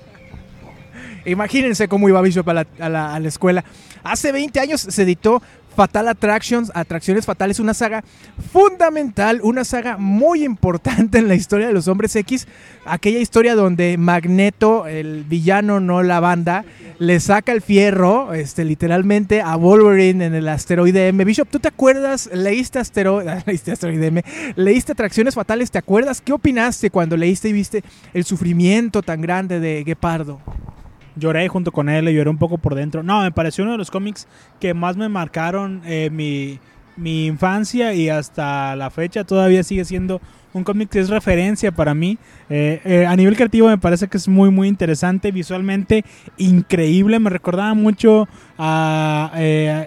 Imagínense 1.25 1.87
cómo 1.87 2.07
iba 2.09 2.21
Bishop 2.21 2.47
a 2.49 2.53
la, 2.53 3.21
escuela. 3.23 3.63
Hace 4.03 4.31
20 4.31 4.59
años 4.59 4.81
se 4.81 5.03
editó 5.03 5.41
Fatal 5.75 6.07
Attractions, 6.07 6.71
Atracciones 6.73 7.25
Fatales, 7.25 7.59
una 7.59 7.73
saga 7.73 8.03
fundamental, 8.53 9.41
una 9.43 9.65
saga 9.65 9.97
muy 9.97 10.43
importante 10.43 11.17
en 11.17 11.27
la 11.27 11.35
historia 11.35 11.67
de 11.67 11.73
los 11.73 11.87
hombres 11.87 12.15
X. 12.15 12.47
Aquella 12.85 13.19
historia 13.19 13.55
donde 13.55 13.97
Magneto, 13.97 14.87
el 14.87 15.25
villano, 15.25 15.79
no 15.81 16.01
la 16.01 16.21
banda, 16.21 16.63
le 16.97 17.19
saca 17.19 17.51
el 17.51 17.61
fierro, 17.61 18.33
este, 18.33 18.63
literalmente, 18.63 19.41
a 19.41 19.55
Wolverine 19.57 20.25
en 20.25 20.33
el 20.33 20.47
asteroide 20.47 21.09
M. 21.09 21.25
Bishop, 21.25 21.49
¿tú 21.49 21.59
te 21.59 21.67
acuerdas? 21.67 22.29
Leíste 22.33 22.79
asteroide, 22.79 23.43
leíste 23.45 23.73
asteroide 23.73 24.07
M, 24.07 24.23
leíste 24.55 24.93
Atracciones 24.93 25.35
Fatales, 25.35 25.71
¿te 25.71 25.77
acuerdas? 25.77 26.21
¿Qué 26.21 26.31
opinaste 26.31 26.89
cuando 26.89 27.17
leíste 27.17 27.49
y 27.49 27.53
viste 27.53 27.83
el 28.13 28.23
sufrimiento 28.23 29.01
tan 29.01 29.21
grande 29.21 29.59
de 29.59 29.83
Gepardo? 29.85 30.39
Lloré 31.15 31.47
junto 31.47 31.71
con 31.71 31.89
él, 31.89 32.09
lloré 32.09 32.29
un 32.29 32.37
poco 32.37 32.57
por 32.57 32.75
dentro. 32.75 33.03
No, 33.03 33.21
me 33.21 33.31
pareció 33.31 33.63
uno 33.63 33.73
de 33.73 33.77
los 33.77 33.91
cómics 33.91 34.27
que 34.59 34.73
más 34.73 34.97
me 34.97 35.09
marcaron 35.09 35.81
eh, 35.85 36.09
mi, 36.11 36.59
mi 36.97 37.25
infancia 37.27 37.93
y 37.93 38.09
hasta 38.09 38.75
la 38.75 38.89
fecha 38.89 39.23
todavía 39.23 39.63
sigue 39.63 39.85
siendo 39.85 40.21
un 40.53 40.63
cómic 40.63 40.89
que 40.89 40.99
es 40.99 41.09
referencia 41.09 41.71
para 41.71 41.93
mí. 41.93 42.17
Eh, 42.49 42.81
eh, 42.85 43.05
a 43.05 43.15
nivel 43.15 43.35
creativo 43.35 43.67
me 43.67 43.77
parece 43.77 44.07
que 44.07 44.17
es 44.17 44.27
muy 44.27 44.49
muy 44.51 44.67
interesante, 44.67 45.31
visualmente 45.31 46.05
increíble. 46.37 47.19
Me 47.19 47.29
recordaba 47.29 47.73
mucho 47.73 48.27
a 48.57 49.31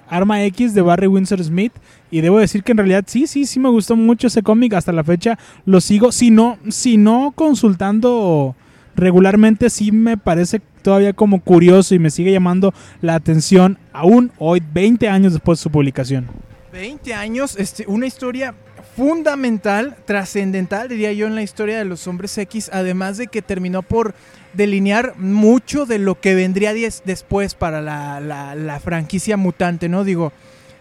Arma 0.08 0.42
X 0.44 0.75
de 0.75 0.82
Barry 0.82 1.06
Windsor 1.06 1.42
Smith. 1.42 1.73
Y 2.11 2.23
debo 2.23 2.38
decir 2.38 2.62
que 2.62 2.73
en 2.73 2.78
realidad 2.78 3.04
sí, 3.06 3.26
sí, 3.26 3.44
sí 3.44 3.61
me 3.61 3.68
gustó 3.68 3.94
mucho 3.97 4.28
ese 4.28 4.42
cómic. 4.42 4.73
Hasta 4.75 4.92
la 4.92 5.04
fecha 5.04 5.38
lo 5.66 5.80
sigo. 5.80 6.12
Si 6.12 6.30
no, 6.30 6.58
si 6.68 6.97
no 6.97 7.32
consultando 7.35 8.54
regularmente 8.99 9.71
sí 9.71 9.93
me 9.93 10.17
parece 10.17 10.61
todavía 10.83 11.12
como 11.12 11.40
curioso 11.40 11.95
y 11.95 11.99
me 11.99 12.11
sigue 12.11 12.33
llamando 12.33 12.75
la 13.00 13.14
atención 13.14 13.78
aún 13.93 14.33
hoy, 14.38 14.62
20 14.73 15.09
años 15.09 15.33
después 15.33 15.59
de 15.59 15.62
su 15.62 15.71
publicación. 15.71 16.26
20 16.73 17.14
años, 17.14 17.57
este, 17.59 17.85
una 17.87 18.07
historia 18.07 18.55
fundamental, 18.97 19.97
trascendental, 20.07 20.88
diría 20.88 21.12
yo, 21.12 21.26
en 21.26 21.35
la 21.35 21.43
historia 21.43 21.78
de 21.78 21.85
los 21.85 22.07
hombres 22.07 22.37
X, 22.37 22.71
además 22.73 23.17
de 23.17 23.28
que 23.28 23.43
terminó 23.43 23.83
por 23.83 24.14
delinear 24.55 25.17
mucho 25.17 25.87
de 25.87 25.99
lo 25.99 26.21
que 26.21 26.35
vendría 26.35 26.73
después 27.05 27.55
para 27.55 27.81
la, 27.81 28.81
franquicia 28.83 29.37
mutante, 29.37 29.88
¿no? 29.88 30.05
Digo, 30.05 30.33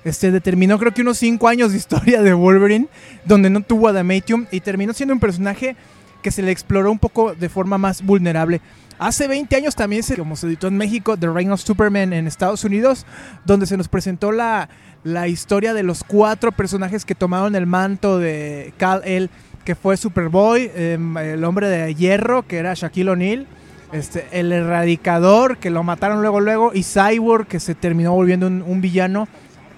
este, 0.03 0.31
determinó 0.31 0.79
creo 0.79 0.93
que 0.93 1.01
unos 1.01 1.17
5 1.19 1.47
años 1.47 1.71
de 1.71 1.77
historia 1.77 2.21
de 2.21 2.33
Wolverine, 2.33 2.87
donde 3.25 3.49
no 3.49 3.61
tuvo 3.61 3.87
Adamantium 3.87 4.47
y 4.51 4.61
terminó 4.61 4.93
siendo 4.93 5.13
un 5.13 5.19
personaje 5.19 5.75
que 6.21 6.31
se 6.31 6.41
le 6.41 6.51
exploró 6.51 6.91
un 6.91 6.99
poco 6.99 7.33
de 7.33 7.49
forma 7.49 7.77
más 7.77 8.01
vulnerable. 8.01 8.61
Hace 8.99 9.27
20 9.27 9.55
años 9.55 9.75
también, 9.75 10.01
se, 10.01 10.17
como 10.17 10.35
se 10.35 10.47
editó 10.47 10.67
en 10.67 10.77
México, 10.77 11.17
The 11.17 11.27
Reign 11.29 11.51
of 11.51 11.61
Superman 11.61 12.13
en 12.13 12.25
Estados 12.25 12.63
Unidos, 12.63 13.05
donde 13.45 13.67
se 13.67 13.77
nos 13.77 13.87
presentó 13.87 14.31
la, 14.31 14.69
la 15.03 15.27
historia 15.27 15.73
de 15.73 15.83
los 15.83 16.03
cuatro 16.03 16.51
personajes 16.51 17.05
que 17.05 17.13
tomaron 17.13 17.55
el 17.55 17.67
manto 17.67 18.17
de 18.17 18.73
Kal-El, 18.77 19.29
que 19.63 19.75
fue 19.75 19.97
Superboy, 19.97 20.71
em, 20.75 21.15
el 21.17 21.43
hombre 21.43 21.67
de 21.67 21.93
hierro, 21.93 22.47
que 22.47 22.57
era 22.57 22.73
Shaquille 22.73 23.11
O'Neal, 23.11 23.47
este, 23.91 24.25
el 24.31 24.51
erradicador, 24.51 25.57
que 25.57 25.69
lo 25.69 25.83
mataron 25.83 26.21
luego, 26.21 26.39
luego, 26.39 26.71
y 26.73 26.83
Cyborg, 26.83 27.47
que 27.47 27.59
se 27.59 27.75
terminó 27.75 28.13
volviendo 28.13 28.47
un, 28.47 28.63
un 28.65 28.81
villano 28.81 29.27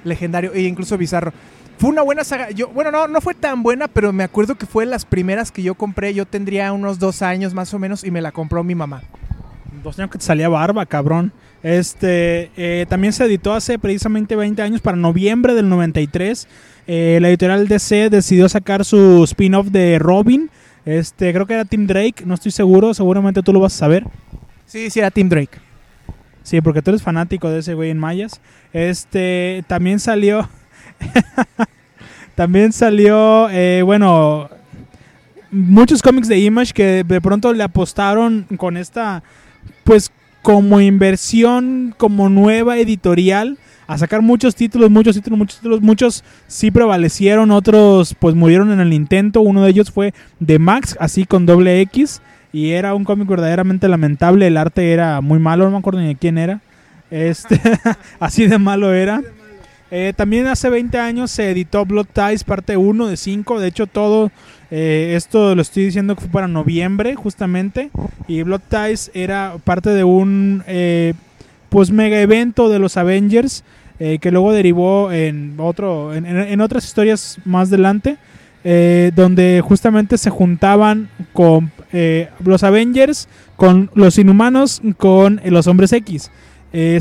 legendario 0.03 0.53
e 0.53 0.61
incluso 0.61 0.97
bizarro. 0.97 1.33
Fue 1.79 1.89
una 1.89 2.01
buena 2.01 2.25
saga. 2.25 2.51
Yo, 2.51 2.67
bueno, 2.67 2.91
no, 2.91 3.07
no 3.07 3.21
fue 3.21 3.33
tan 3.33 3.63
buena, 3.63 3.87
pero 3.87 4.11
me 4.11 4.25
acuerdo 4.25 4.55
que 4.55 4.65
fue 4.65 4.83
de 4.83 4.91
las 4.91 5.05
primeras 5.05 5.49
que 5.49 5.63
yo 5.63 5.75
compré. 5.75 6.13
Yo 6.13 6.25
tendría 6.25 6.73
unos 6.73 6.99
dos 6.99 7.21
años 7.21 7.53
más 7.53 7.73
o 7.73 7.79
menos 7.79 8.03
y 8.03 8.11
me 8.11 8.19
la 8.19 8.33
compró 8.33 8.65
mi 8.65 8.75
mamá. 8.75 9.01
Dos 9.81 9.97
años 9.97 10.11
que 10.11 10.17
te 10.17 10.25
salía 10.25 10.49
barba, 10.49 10.85
cabrón. 10.85 11.31
Este, 11.63 12.51
eh, 12.57 12.85
también 12.89 13.13
se 13.13 13.23
editó 13.23 13.53
hace 13.53 13.79
precisamente 13.79 14.35
20 14.35 14.61
años, 14.61 14.81
para 14.81 14.97
noviembre 14.97 15.53
del 15.53 15.69
93. 15.69 16.49
Eh, 16.85 17.19
la 17.21 17.29
editorial 17.29 17.69
DC 17.69 18.09
decidió 18.09 18.49
sacar 18.49 18.83
su 18.83 19.23
spin-off 19.23 19.67
de 19.67 19.99
Robin. 19.99 20.49
Este, 20.83 21.31
creo 21.31 21.45
que 21.45 21.53
era 21.53 21.63
Tim 21.63 21.87
Drake, 21.87 22.25
no 22.25 22.33
estoy 22.33 22.51
seguro, 22.51 22.93
seguramente 22.93 23.41
tú 23.41 23.53
lo 23.53 23.61
vas 23.61 23.73
a 23.75 23.77
saber. 23.77 24.03
Sí, 24.65 24.89
sí, 24.89 24.99
era 24.99 25.11
Tim 25.11 25.29
Drake. 25.29 25.57
Sí, 26.43 26.59
porque 26.59 26.81
tú 26.81 26.91
eres 26.91 27.03
fanático 27.03 27.49
de 27.49 27.59
ese 27.59 27.73
güey 27.73 27.89
en 27.89 27.99
Mayas. 27.99 28.41
Este, 28.73 29.63
también 29.67 30.01
salió. 30.01 30.49
también 32.35 32.71
salió, 32.71 33.49
eh, 33.49 33.81
bueno, 33.83 34.49
muchos 35.51 36.01
cómics 36.01 36.27
de 36.27 36.39
Image 36.39 36.73
que 36.73 37.03
de 37.03 37.21
pronto 37.21 37.53
le 37.53 37.63
apostaron 37.63 38.45
con 38.57 38.77
esta, 38.77 39.23
pues, 39.83 40.11
como 40.41 40.79
inversión, 40.79 41.93
como 41.97 42.29
nueva 42.29 42.77
editorial, 42.77 43.57
a 43.87 43.97
sacar 43.97 44.21
muchos 44.21 44.55
títulos, 44.55 44.91
muchos 44.91 45.15
títulos, 45.15 45.39
muchos 45.39 45.57
títulos. 45.57 45.81
Muchos 45.81 46.23
sí 46.47 46.69
prevalecieron, 46.69 47.49
otros, 47.49 48.15
pues, 48.19 48.35
murieron 48.35 48.71
en 48.71 48.79
el 48.79 48.93
intento. 48.93 49.41
Uno 49.41 49.63
de 49.63 49.71
ellos 49.71 49.89
fue 49.91 50.13
de 50.39 50.59
Max, 50.59 50.95
así 50.99 51.25
con 51.25 51.47
doble 51.47 51.81
X. 51.81 52.21
Y 52.53 52.69
era 52.69 52.93
un 52.93 53.03
cómic 53.03 53.27
verdaderamente 53.27 53.87
lamentable. 53.87 54.45
El 54.45 54.57
arte 54.57 54.93
era 54.93 55.21
muy 55.21 55.39
malo, 55.39 55.65
no 55.65 55.71
me 55.71 55.77
acuerdo 55.77 56.01
ni 56.01 56.07
de 56.07 56.15
quién 56.15 56.37
era. 56.37 56.61
Este, 57.09 57.59
así 58.19 58.45
de 58.45 58.59
malo 58.59 58.93
era. 58.93 59.23
Eh, 59.91 60.13
también 60.15 60.45
hace 60.47 60.69
20 60.69 60.99
años 60.99 61.31
se 61.31 61.49
editó 61.49 61.83
Blood 61.85 62.07
Ties 62.13 62.43
parte 62.43 62.77
1 62.77 63.07
de 63.07 63.17
5. 63.17 63.59
De 63.59 63.67
hecho, 63.67 63.87
todo 63.87 64.31
eh, 64.69 65.13
esto 65.15 65.55
lo 65.55 65.61
estoy 65.61 65.85
diciendo 65.85 66.15
que 66.15 66.21
fue 66.21 66.29
para 66.29 66.47
noviembre, 66.47 67.15
justamente. 67.15 67.89
Y 68.27 68.43
Blood 68.43 68.61
Ties 68.69 69.09
era 69.13 69.55
parte 69.63 69.89
de 69.89 70.03
un 70.03 70.63
eh, 70.67 71.13
pues 71.69 71.89
mega 71.91 72.19
evento 72.21 72.69
de 72.69 72.79
los 72.79 72.97
Avengers. 72.97 73.63
que 73.99 74.31
luego 74.31 74.53
derivó 74.53 75.11
en 75.11 75.55
otro 75.57 76.13
en, 76.13 76.25
en- 76.25 76.61
otras 76.61 76.85
historias 76.85 77.37
más 77.43 77.67
adelante. 77.67 78.15
donde 79.15 79.61
justamente 79.61 80.17
se 80.17 80.29
juntaban 80.29 81.09
con 81.33 81.71
los 82.45 82.63
Avengers, 82.63 83.27
con 83.57 83.89
los 83.95 84.17
Inhumanos, 84.17 84.81
con 84.97 85.41
los 85.43 85.67
Hombres 85.67 85.91
X. 85.91 86.31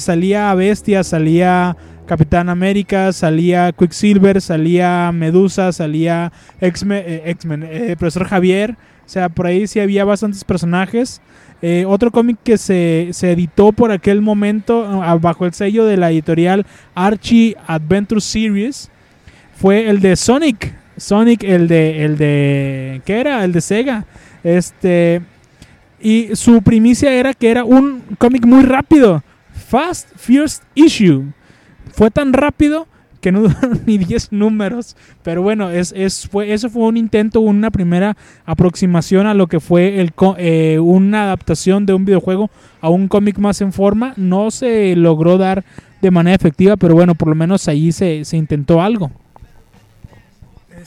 Salía 0.01 0.53
Bestia, 0.55 1.05
salía 1.05 1.77
Capitán 2.09 2.49
América, 2.49 3.13
salía 3.13 3.71
Quicksilver, 3.73 4.41
salía 4.41 5.13
Medusa, 5.13 5.73
salía 5.73 6.33
X-Men, 6.59 7.05
eh, 7.07 7.23
X-Men, 7.27 7.63
eh, 7.65 7.97
Profesor 7.99 8.27
Javier. 8.27 8.77
O 9.05 9.09
sea, 9.09 9.29
por 9.29 9.47
ahí 9.47 9.67
sí 9.67 9.79
había 9.79 10.07
bastantes 10.07 10.43
personajes. 10.43 11.21
Eh, 11.61 11.85
otro 11.87 12.11
cómic 12.11 12.39
que 12.43 12.57
se, 12.57 13.09
se 13.13 13.33
editó 13.33 13.73
por 13.73 13.93
aquel 13.93 14.23
momento 14.23 15.03
ah, 15.03 15.17
bajo 15.17 15.45
el 15.45 15.53
sello 15.53 15.85
de 15.87 15.97
la 15.97 16.11
editorial 16.11 16.65
Archie 16.95 17.57
Adventure 17.67 18.21
Series 18.21 18.91
fue 19.55 19.91
el 19.91 20.01
de 20.01 20.17
Sonic. 20.17 20.75
Sonic, 20.97 21.43
el 21.43 21.69
de, 21.69 22.05
el 22.05 22.17
de, 22.17 23.03
¿qué 23.05 23.21
era? 23.21 23.45
El 23.45 23.53
de 23.53 23.61
Sega. 23.61 24.07
Este, 24.43 25.21
y 26.01 26.31
su 26.35 26.63
primicia 26.63 27.13
era 27.13 27.35
que 27.35 27.51
era 27.51 27.65
un 27.65 28.03
cómic 28.17 28.47
muy 28.47 28.63
rápido. 28.63 29.23
Fast 29.53 30.09
First 30.17 30.63
Issue. 30.75 31.35
Fue 31.93 32.11
tan 32.11 32.33
rápido 32.33 32.87
que 33.21 33.33
no 33.33 33.41
duraron 33.43 33.81
ni 33.87 33.99
10 33.99 34.33
números. 34.33 34.97
Pero 35.23 35.43
bueno, 35.43 35.71
es, 35.71 35.93
es, 35.97 36.29
fue, 36.29 36.53
eso 36.53 36.71
fue 36.71 36.85
un 36.85 36.97
intento, 36.97 37.41
una 37.41 37.71
primera 37.71 38.17
aproximación 38.45 39.27
a 39.27 39.35
lo 39.35 39.47
que 39.47 39.61
fue 39.61 40.01
el, 40.01 40.13
eh, 40.39 40.79
una 40.81 41.25
adaptación 41.25 41.87
de 41.87 41.95
un 41.95 42.05
videojuego 42.05 42.51
a 42.81 42.89
un 42.89 43.09
cómic 43.09 43.39
más 43.39 43.61
en 43.61 43.73
forma. 43.73 44.15
No 44.17 44.51
se 44.51 44.95
logró 44.97 45.39
dar 45.39 45.65
de 46.01 46.11
manera 46.11 46.37
efectiva, 46.37 46.77
pero 46.77 46.95
bueno, 46.95 47.15
por 47.15 47.29
lo 47.29 47.35
menos 47.35 47.67
ahí 47.69 47.93
se, 47.93 48.25
se 48.25 48.37
intentó 48.37 48.81
algo. 48.81 49.11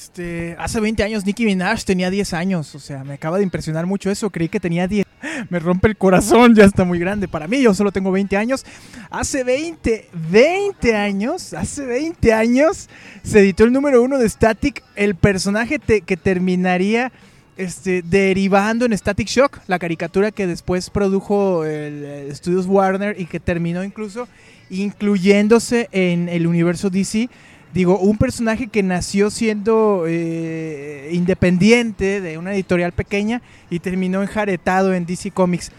Este, 0.01 0.55
hace 0.57 0.79
20 0.79 1.03
años 1.03 1.27
Nicki 1.27 1.45
Minaj 1.45 1.83
tenía 1.83 2.09
10 2.09 2.33
años, 2.33 2.73
o 2.73 2.79
sea, 2.79 3.03
me 3.03 3.13
acaba 3.13 3.37
de 3.37 3.43
impresionar 3.43 3.85
mucho 3.85 4.09
eso, 4.09 4.31
creí 4.31 4.49
que 4.49 4.59
tenía 4.59 4.87
10. 4.87 5.05
Me 5.51 5.59
rompe 5.59 5.89
el 5.89 5.95
corazón, 5.95 6.55
ya 6.55 6.63
está 6.63 6.83
muy 6.83 6.97
grande 6.97 7.27
para 7.27 7.47
mí, 7.47 7.61
yo 7.61 7.75
solo 7.75 7.91
tengo 7.91 8.11
20 8.11 8.35
años. 8.35 8.65
Hace 9.11 9.43
20, 9.43 10.09
20 10.31 10.95
años, 10.95 11.53
hace 11.53 11.85
20 11.85 12.33
años 12.33 12.89
se 13.21 13.41
editó 13.41 13.63
el 13.63 13.71
número 13.71 14.01
uno 14.01 14.17
de 14.17 14.27
Static, 14.27 14.83
el 14.95 15.13
personaje 15.13 15.77
que 15.77 16.17
terminaría 16.17 17.11
este, 17.57 18.01
derivando 18.01 18.85
en 18.85 18.97
Static 18.97 19.27
Shock, 19.27 19.59
la 19.67 19.77
caricatura 19.77 20.31
que 20.31 20.47
después 20.47 20.89
produjo 20.89 21.63
el, 21.63 22.03
el 22.03 22.35
Studios 22.35 22.65
Warner 22.65 23.21
y 23.21 23.27
que 23.27 23.39
terminó 23.39 23.83
incluso 23.83 24.27
incluyéndose 24.71 25.89
en 25.91 26.27
el 26.27 26.47
universo 26.47 26.89
DC. 26.89 27.29
Digo, 27.73 27.97
un 27.99 28.17
personaje 28.17 28.67
que 28.67 28.83
nació 28.83 29.29
siendo 29.29 30.03
eh, 30.07 31.09
independiente 31.13 32.19
de 32.19 32.37
una 32.37 32.53
editorial 32.53 32.91
pequeña 32.91 33.41
y 33.69 33.79
terminó 33.79 34.21
enjaretado 34.21 34.93
en 34.93 35.05
DC 35.05 35.31
Comics. 35.31 35.71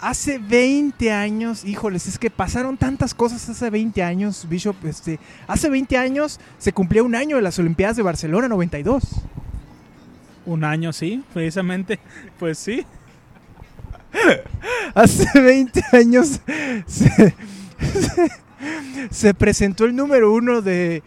Hace 0.00 0.38
20 0.38 1.10
años, 1.10 1.64
híjoles, 1.64 2.06
es 2.06 2.18
que 2.18 2.30
pasaron 2.30 2.76
tantas 2.76 3.14
cosas 3.14 3.48
hace 3.48 3.70
20 3.70 4.02
años, 4.02 4.46
Bishop. 4.48 4.76
Este, 4.84 5.18
hace 5.46 5.68
20 5.70 5.96
años 5.96 6.38
se 6.58 6.72
cumplía 6.72 7.02
un 7.02 7.14
año 7.14 7.36
de 7.36 7.42
las 7.42 7.58
Olimpiadas 7.58 7.96
de 7.96 8.02
Barcelona 8.02 8.46
92. 8.48 9.02
Un 10.46 10.64
año, 10.64 10.92
sí, 10.92 11.24
precisamente. 11.32 11.98
Pues 12.38 12.58
sí. 12.58 12.84
Hace 14.94 15.40
20 15.40 15.82
años 15.92 16.40
se, 16.86 17.10
se- 17.82 18.32
se 19.10 19.34
presentó 19.34 19.84
el 19.84 19.94
número 19.94 20.32
uno 20.32 20.62
de, 20.62 21.02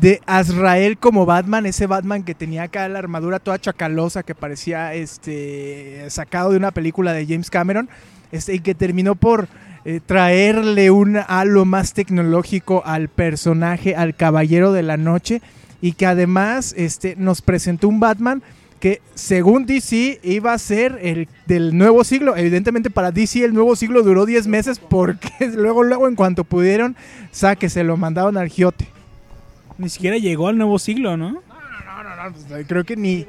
de 0.00 0.20
Azrael 0.26 0.96
como 0.98 1.26
Batman, 1.26 1.66
ese 1.66 1.86
Batman 1.86 2.22
que 2.22 2.34
tenía 2.34 2.64
acá 2.64 2.88
la 2.88 2.98
armadura 2.98 3.40
toda 3.40 3.58
chacalosa 3.58 4.22
que 4.22 4.34
parecía 4.34 4.94
este, 4.94 6.04
sacado 6.08 6.50
de 6.50 6.56
una 6.56 6.70
película 6.70 7.12
de 7.12 7.26
James 7.26 7.50
Cameron 7.50 7.88
este, 8.30 8.54
y 8.54 8.60
que 8.60 8.74
terminó 8.74 9.16
por 9.16 9.48
eh, 9.84 10.00
traerle 10.04 10.90
un 10.90 11.18
halo 11.26 11.64
más 11.64 11.94
tecnológico 11.94 12.82
al 12.84 13.08
personaje, 13.08 13.96
al 13.96 14.14
Caballero 14.14 14.72
de 14.72 14.82
la 14.82 14.96
Noche 14.96 15.42
y 15.80 15.92
que 15.92 16.06
además 16.06 16.74
este, 16.76 17.16
nos 17.16 17.42
presentó 17.42 17.88
un 17.88 17.98
Batman 17.98 18.42
que 18.78 19.02
según 19.14 19.66
DC 19.66 20.20
iba 20.22 20.52
a 20.52 20.58
ser 20.58 21.00
el 21.02 21.28
del 21.46 21.76
nuevo 21.76 22.04
siglo. 22.04 22.36
Evidentemente 22.36 22.90
para 22.90 23.10
DC 23.10 23.44
el 23.44 23.52
nuevo 23.52 23.74
siglo 23.74 24.04
duró 24.04 24.26
10 24.26 24.46
meses 24.46 24.78
porque 24.78 25.30
luego, 25.56 25.82
luego 25.82 26.06
en 26.06 26.14
cuanto 26.14 26.44
pudieron, 26.44 26.94
saque, 27.32 27.68
se 27.68 27.82
lo 27.82 27.96
mandaron 27.96 28.36
al 28.36 28.48
Giote. 28.48 28.97
Ni 29.78 29.88
siquiera 29.88 30.18
llegó 30.18 30.48
al 30.48 30.58
nuevo 30.58 30.78
siglo, 30.78 31.16
¿no? 31.16 31.30
No, 31.30 32.04
no, 32.04 32.30
no, 32.30 32.32
pues, 32.48 32.66
creo 32.66 32.84
que 32.84 32.96
ni, 32.96 33.24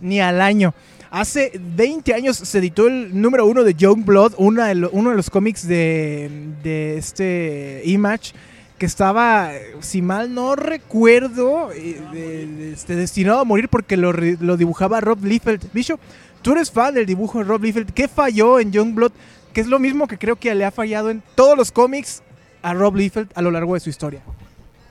ni 0.00 0.20
al 0.20 0.40
año. 0.40 0.74
Hace 1.10 1.52
20 1.60 2.14
años 2.14 2.38
se 2.38 2.58
editó 2.58 2.86
el 2.86 3.20
número 3.20 3.44
uno 3.44 3.62
de 3.62 3.74
Young 3.74 4.06
Blood, 4.06 4.32
una 4.38 4.68
de 4.68 4.88
uno 4.90 5.10
de 5.10 5.16
los 5.16 5.28
cómics 5.28 5.68
de, 5.68 6.30
de 6.62 6.96
este 6.96 7.82
Image, 7.84 8.32
que 8.78 8.86
estaba, 8.86 9.52
si 9.80 10.00
mal 10.00 10.34
no 10.34 10.56
recuerdo, 10.56 11.70
eh, 11.72 12.72
este, 12.72 12.96
destinado 12.96 13.40
a 13.40 13.44
morir 13.44 13.68
porque 13.68 13.98
lo, 13.98 14.12
lo 14.12 14.56
dibujaba 14.56 15.02
Rob 15.02 15.22
Liefeld. 15.22 15.70
Bishop, 15.74 16.00
tú 16.40 16.52
eres 16.52 16.70
fan 16.70 16.94
del 16.94 17.04
dibujo 17.04 17.38
de 17.38 17.44
Rob 17.44 17.62
Liefeld. 17.62 17.92
¿Qué 17.92 18.08
falló 18.08 18.58
en 18.58 18.72
Young 18.72 18.94
Blood? 18.94 19.12
Que 19.52 19.60
es 19.60 19.66
lo 19.66 19.78
mismo 19.78 20.08
que 20.08 20.16
creo 20.16 20.36
que 20.36 20.54
le 20.54 20.64
ha 20.64 20.70
fallado 20.70 21.10
en 21.10 21.22
todos 21.34 21.58
los 21.58 21.70
cómics 21.70 22.22
a 22.62 22.72
Rob 22.72 22.96
Liefeld 22.96 23.28
a 23.34 23.42
lo 23.42 23.50
largo 23.50 23.74
de 23.74 23.80
su 23.80 23.90
historia. 23.90 24.22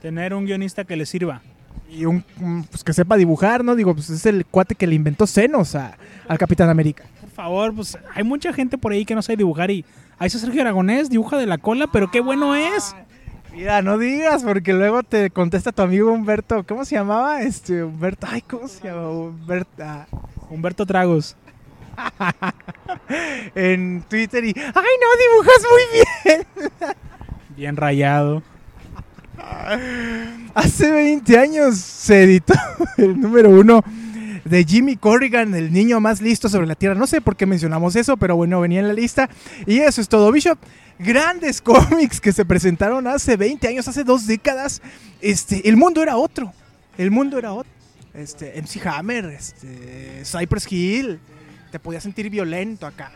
Tener 0.02 0.34
un 0.34 0.44
guionista 0.44 0.84
que 0.84 0.96
le 0.96 1.06
sirva. 1.06 1.40
Y 1.90 2.04
un 2.06 2.22
pues, 2.70 2.82
que 2.84 2.92
sepa 2.92 3.16
dibujar, 3.16 3.64
¿no? 3.64 3.74
Digo, 3.76 3.94
pues 3.94 4.10
es 4.10 4.26
el 4.26 4.44
cuate 4.46 4.74
que 4.74 4.86
le 4.86 4.94
inventó 4.94 5.26
senos 5.26 5.74
a- 5.74 5.96
al 6.28 6.38
Capitán 6.38 6.68
América. 6.68 7.04
Por 7.20 7.30
favor, 7.30 7.74
pues 7.74 7.96
hay 8.14 8.24
mucha 8.24 8.52
gente 8.52 8.76
por 8.78 8.92
ahí 8.92 9.04
que 9.04 9.14
no 9.14 9.22
sabe 9.22 9.36
dibujar 9.38 9.70
y 9.70 9.84
ahí 10.18 10.26
está 10.26 10.38
Sergio 10.38 10.60
Aragonés, 10.62 11.08
dibuja 11.10 11.36
de 11.38 11.46
la 11.46 11.58
cola, 11.58 11.86
pero 11.92 12.10
qué 12.10 12.20
bueno 12.20 12.54
es. 12.54 12.94
Mira, 13.52 13.82
no 13.82 13.98
digas, 13.98 14.42
porque 14.42 14.72
luego 14.72 15.02
te 15.02 15.28
contesta 15.30 15.72
tu 15.72 15.82
amigo 15.82 16.10
Humberto. 16.12 16.64
¿Cómo 16.66 16.84
se 16.86 16.94
llamaba? 16.94 17.42
Este, 17.42 17.84
Humberto. 17.84 18.26
Ay, 18.30 18.40
¿cómo 18.40 18.66
se 18.66 18.82
llama? 18.82 19.08
Humberto. 19.10 19.70
ah, 19.84 20.06
Humberto 20.48 20.86
Tragos. 20.86 21.36
en 23.54 24.02
Twitter 24.08 24.44
y. 24.44 24.54
¡Ay, 24.56 24.72
no! 24.74 25.08
Dibujas 25.20 25.62
muy 25.70 25.82
bien. 26.24 26.46
Bien 27.56 27.76
rayado. 27.76 28.42
Hace 30.54 30.90
20 30.90 31.38
años 31.38 31.76
se 31.76 32.24
editó 32.24 32.54
el 32.98 33.20
número 33.20 33.50
uno 33.50 33.82
de 34.44 34.64
Jimmy 34.64 34.96
Corrigan, 34.96 35.54
el 35.54 35.72
niño 35.72 36.00
más 36.00 36.20
listo 36.20 36.48
sobre 36.48 36.66
la 36.66 36.74
Tierra. 36.74 36.94
No 36.94 37.06
sé 37.06 37.20
por 37.20 37.36
qué 37.36 37.46
mencionamos 37.46 37.96
eso, 37.96 38.16
pero 38.16 38.36
bueno, 38.36 38.60
venía 38.60 38.80
en 38.80 38.88
la 38.88 38.94
lista. 38.94 39.28
Y 39.66 39.78
eso 39.78 40.00
es 40.00 40.08
todo, 40.08 40.30
Bishop. 40.32 40.58
Grandes 40.98 41.60
cómics 41.62 42.20
que 42.20 42.32
se 42.32 42.44
presentaron 42.44 43.06
hace 43.06 43.36
20 43.36 43.68
años, 43.68 43.88
hace 43.88 44.04
dos 44.04 44.26
décadas. 44.26 44.82
Este, 45.20 45.68
el 45.68 45.76
mundo 45.76 46.02
era 46.02 46.16
otro. 46.16 46.52
El 46.98 47.10
mundo 47.10 47.38
era 47.38 47.52
otro. 47.52 47.72
Este, 48.14 48.60
MC 48.60 48.86
Hammer, 48.86 49.24
este, 49.26 50.22
Cypress 50.24 50.70
Hill. 50.70 51.20
Te 51.70 51.78
podías 51.78 52.02
sentir 52.02 52.28
violento 52.28 52.86
acá. 52.86 53.12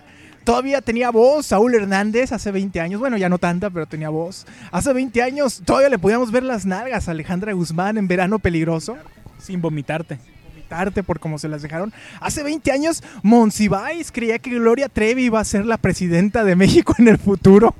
Todavía 0.46 0.80
tenía 0.80 1.10
voz 1.10 1.46
Saúl 1.46 1.74
Hernández 1.74 2.30
hace 2.30 2.52
20 2.52 2.80
años. 2.80 3.00
Bueno, 3.00 3.16
ya 3.16 3.28
no 3.28 3.36
tanta, 3.36 3.68
pero 3.68 3.84
tenía 3.86 4.10
voz. 4.10 4.46
Hace 4.70 4.92
20 4.92 5.20
años 5.20 5.60
todavía 5.64 5.88
le 5.88 5.98
podíamos 5.98 6.30
ver 6.30 6.44
las 6.44 6.64
nalgas 6.64 7.08
a 7.08 7.10
Alejandra 7.10 7.52
Guzmán 7.52 7.98
en 7.98 8.06
Verano 8.06 8.38
Peligroso. 8.38 8.96
Sin 9.38 9.60
vomitarte. 9.60 10.20
Vomitarte 10.50 11.02
por 11.02 11.18
cómo 11.18 11.38
se 11.38 11.48
las 11.48 11.62
dejaron. 11.62 11.92
Hace 12.20 12.44
20 12.44 12.70
años 12.70 13.02
Monsiváis 13.24 14.12
creía 14.12 14.38
que 14.38 14.50
Gloria 14.50 14.88
Trevi 14.88 15.24
iba 15.24 15.40
a 15.40 15.44
ser 15.44 15.66
la 15.66 15.78
presidenta 15.78 16.44
de 16.44 16.54
México 16.54 16.94
en 16.96 17.08
el 17.08 17.18
futuro. 17.18 17.74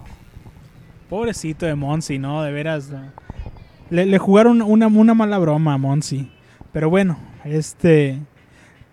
Pobrecito 1.09 1.67
de 1.67 1.77
Monsi, 1.77 2.19
¿no? 2.19 2.43
De 2.43 2.51
veras. 2.51 2.91
Le, 3.91 4.07
le 4.07 4.19
jugaron 4.19 4.61
una, 4.61 4.89
una 4.89 5.15
mala 5.15 5.39
broma 5.39 5.75
a 5.75 5.79
Monsi. 5.79 6.33
Pero 6.73 6.91
bueno, 6.91 7.17
este... 7.45 8.19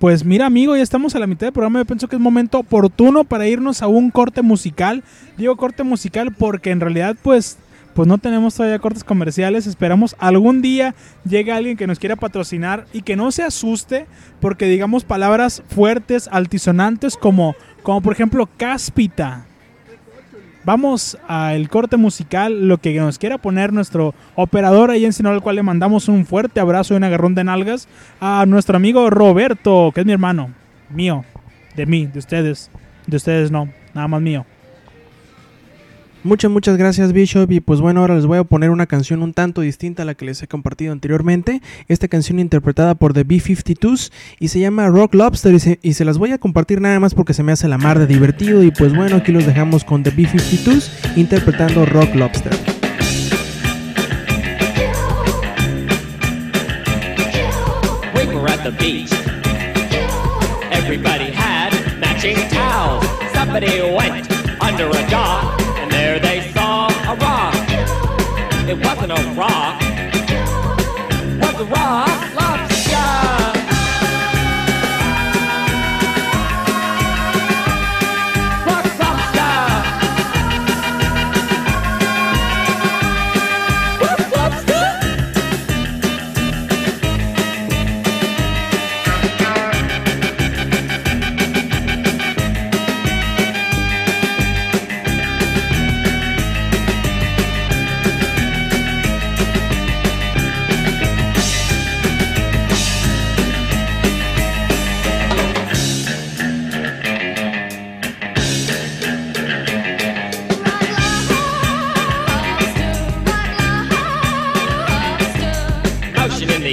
Pues 0.03 0.25
mira, 0.25 0.45
amigo, 0.47 0.75
ya 0.75 0.83
estamos 0.83 1.15
a 1.15 1.19
la 1.19 1.27
mitad 1.27 1.47
del 1.47 1.53
programa. 1.53 1.79
Yo 1.79 1.85
pienso 1.85 2.09
que 2.09 2.17
es 2.17 2.21
momento 2.21 2.59
oportuno 2.59 3.23
para 3.23 3.47
irnos 3.47 3.81
a 3.81 3.87
un 3.87 4.11
corte 4.11 4.41
musical. 4.41 5.01
Digo 5.37 5.55
corte 5.55 5.83
musical 5.83 6.33
porque 6.37 6.71
en 6.71 6.81
realidad, 6.81 7.15
pues, 7.23 7.57
pues 7.93 8.05
no 8.05 8.17
tenemos 8.17 8.53
todavía 8.53 8.79
cortes 8.79 9.05
comerciales. 9.05 9.65
Esperamos 9.65 10.17
algún 10.19 10.61
día 10.61 10.93
llegue 11.23 11.53
alguien 11.53 11.77
que 11.77 11.87
nos 11.87 11.99
quiera 11.99 12.17
patrocinar 12.17 12.85
y 12.91 13.03
que 13.03 13.15
no 13.15 13.31
se 13.31 13.43
asuste 13.43 14.05
porque 14.41 14.65
digamos 14.65 15.05
palabras 15.05 15.63
fuertes, 15.69 16.27
altisonantes 16.29 17.15
como, 17.15 17.55
como 17.81 18.01
por 18.01 18.11
ejemplo 18.11 18.49
cáspita. 18.57 19.45
Vamos 20.65 21.17
al 21.27 21.67
corte 21.67 21.97
musical, 21.97 22.69
lo 22.69 22.77
que 22.77 22.93
nos 22.95 23.19
quiera 23.19 23.37
poner 23.37 23.73
nuestro 23.73 24.15
operador 24.35 24.91
ahí 24.91 25.03
en 25.03 25.11
Sinaloa, 25.11 25.35
al 25.35 25.43
cual 25.43 25.57
le 25.57 25.63
mandamos 25.63 26.07
un 26.07 26.25
fuerte 26.25 26.61
abrazo 26.61 26.93
y 26.93 26.97
un 26.97 27.03
agarrón 27.03 27.35
de 27.35 27.43
nalgas 27.43 27.89
a 28.21 28.45
nuestro 28.47 28.77
amigo 28.77 29.09
Roberto, 29.09 29.91
que 29.93 30.01
es 30.01 30.05
mi 30.05 30.13
hermano, 30.13 30.51
mío, 30.89 31.25
de 31.75 31.85
mí, 31.85 32.05
de 32.05 32.19
ustedes, 32.19 32.71
de 33.07 33.17
ustedes 33.17 33.51
no, 33.51 33.67
nada 33.93 34.07
más 34.07 34.21
mío. 34.21 34.45
Muchas, 36.23 36.49
muchas 36.49 36.77
gracias 36.77 37.11
Bishop 37.11 37.51
y 37.51 37.59
pues 37.59 37.81
bueno, 37.81 37.99
ahora 37.99 38.15
les 38.15 38.25
voy 38.25 38.37
a 38.37 38.45
poner 38.45 38.69
una 38.69 38.85
canción 38.85 39.21
un 39.23 39.33
tanto 39.33 39.59
distinta 39.59 40.03
a 40.03 40.05
la 40.05 40.15
que 40.15 40.23
les 40.23 40.41
he 40.41 40.47
compartido 40.47 40.93
anteriormente. 40.93 41.61
Esta 41.89 42.07
canción 42.07 42.39
interpretada 42.39 42.95
por 42.95 43.13
The 43.13 43.25
B-52s 43.25 44.09
y 44.39 44.47
se 44.47 44.61
llama 44.61 44.87
Rock 44.87 45.15
Lobster 45.15 45.53
y 45.53 45.59
se, 45.59 45.79
y 45.81 45.93
se 45.93 46.05
las 46.05 46.17
voy 46.17 46.31
a 46.31 46.37
compartir 46.37 46.79
nada 46.79 46.97
más 47.01 47.13
porque 47.13 47.33
se 47.33 47.43
me 47.43 47.51
hace 47.51 47.67
la 47.67 47.77
mar 47.77 47.99
de 47.99 48.07
divertido 48.07 48.63
y 48.63 48.71
pues 48.71 48.95
bueno, 48.95 49.17
aquí 49.17 49.33
los 49.33 49.45
dejamos 49.45 49.83
con 49.83 50.01
The 50.03 50.11
B-52s 50.11 51.17
interpretando 51.17 51.85
Rock 51.85 52.15
Lobster. 52.15 52.53
Everybody 60.71 61.31
had 61.31 61.73
matching. 61.99 62.37
Somebody 63.33 63.81
went 63.81 64.31
under 64.61 64.87
a 64.87 65.62
It 68.65 68.77
wasn't 68.77 69.11
a 69.11 69.33
rock. 69.37 69.82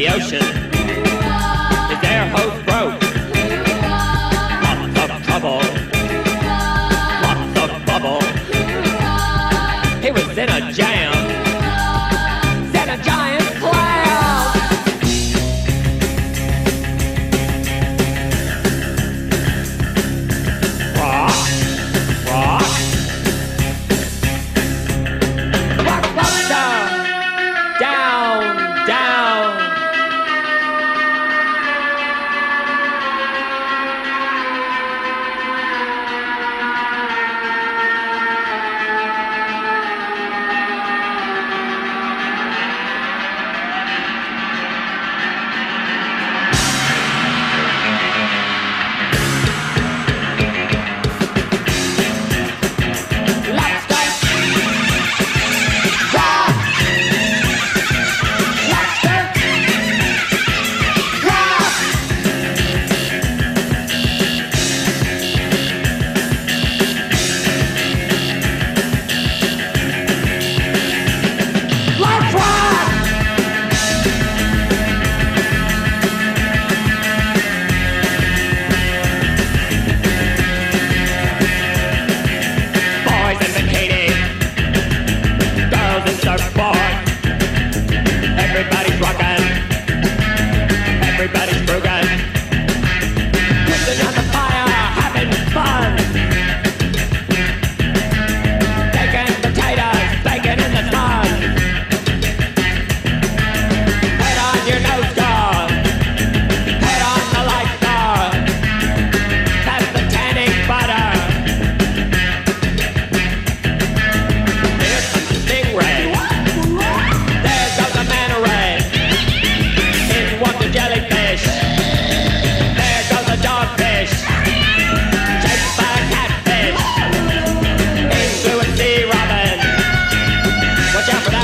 The 0.00 0.08
ocean. 0.08 0.59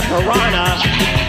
Piranha. 0.08 1.25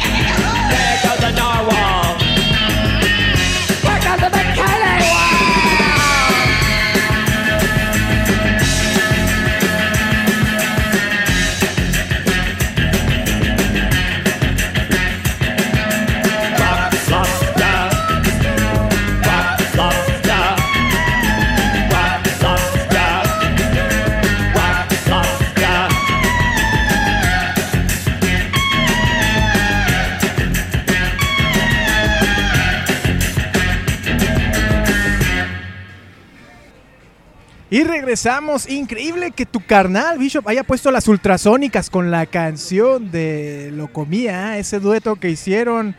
Regresamos. 38.07 38.69
Increíble 38.69 39.31
que 39.31 39.45
tu 39.45 39.59
carnal, 39.59 40.17
Bishop, 40.17 40.47
haya 40.47 40.63
puesto 40.63 40.91
las 40.91 41.09
ultrasónicas 41.09 41.89
con 41.89 42.09
la 42.09 42.25
canción 42.25 43.11
de 43.11 43.69
Lo 43.73 43.91
Comía, 43.91 44.57
ese 44.57 44.79
dueto 44.79 45.17
que 45.17 45.29
hicieron 45.29 45.93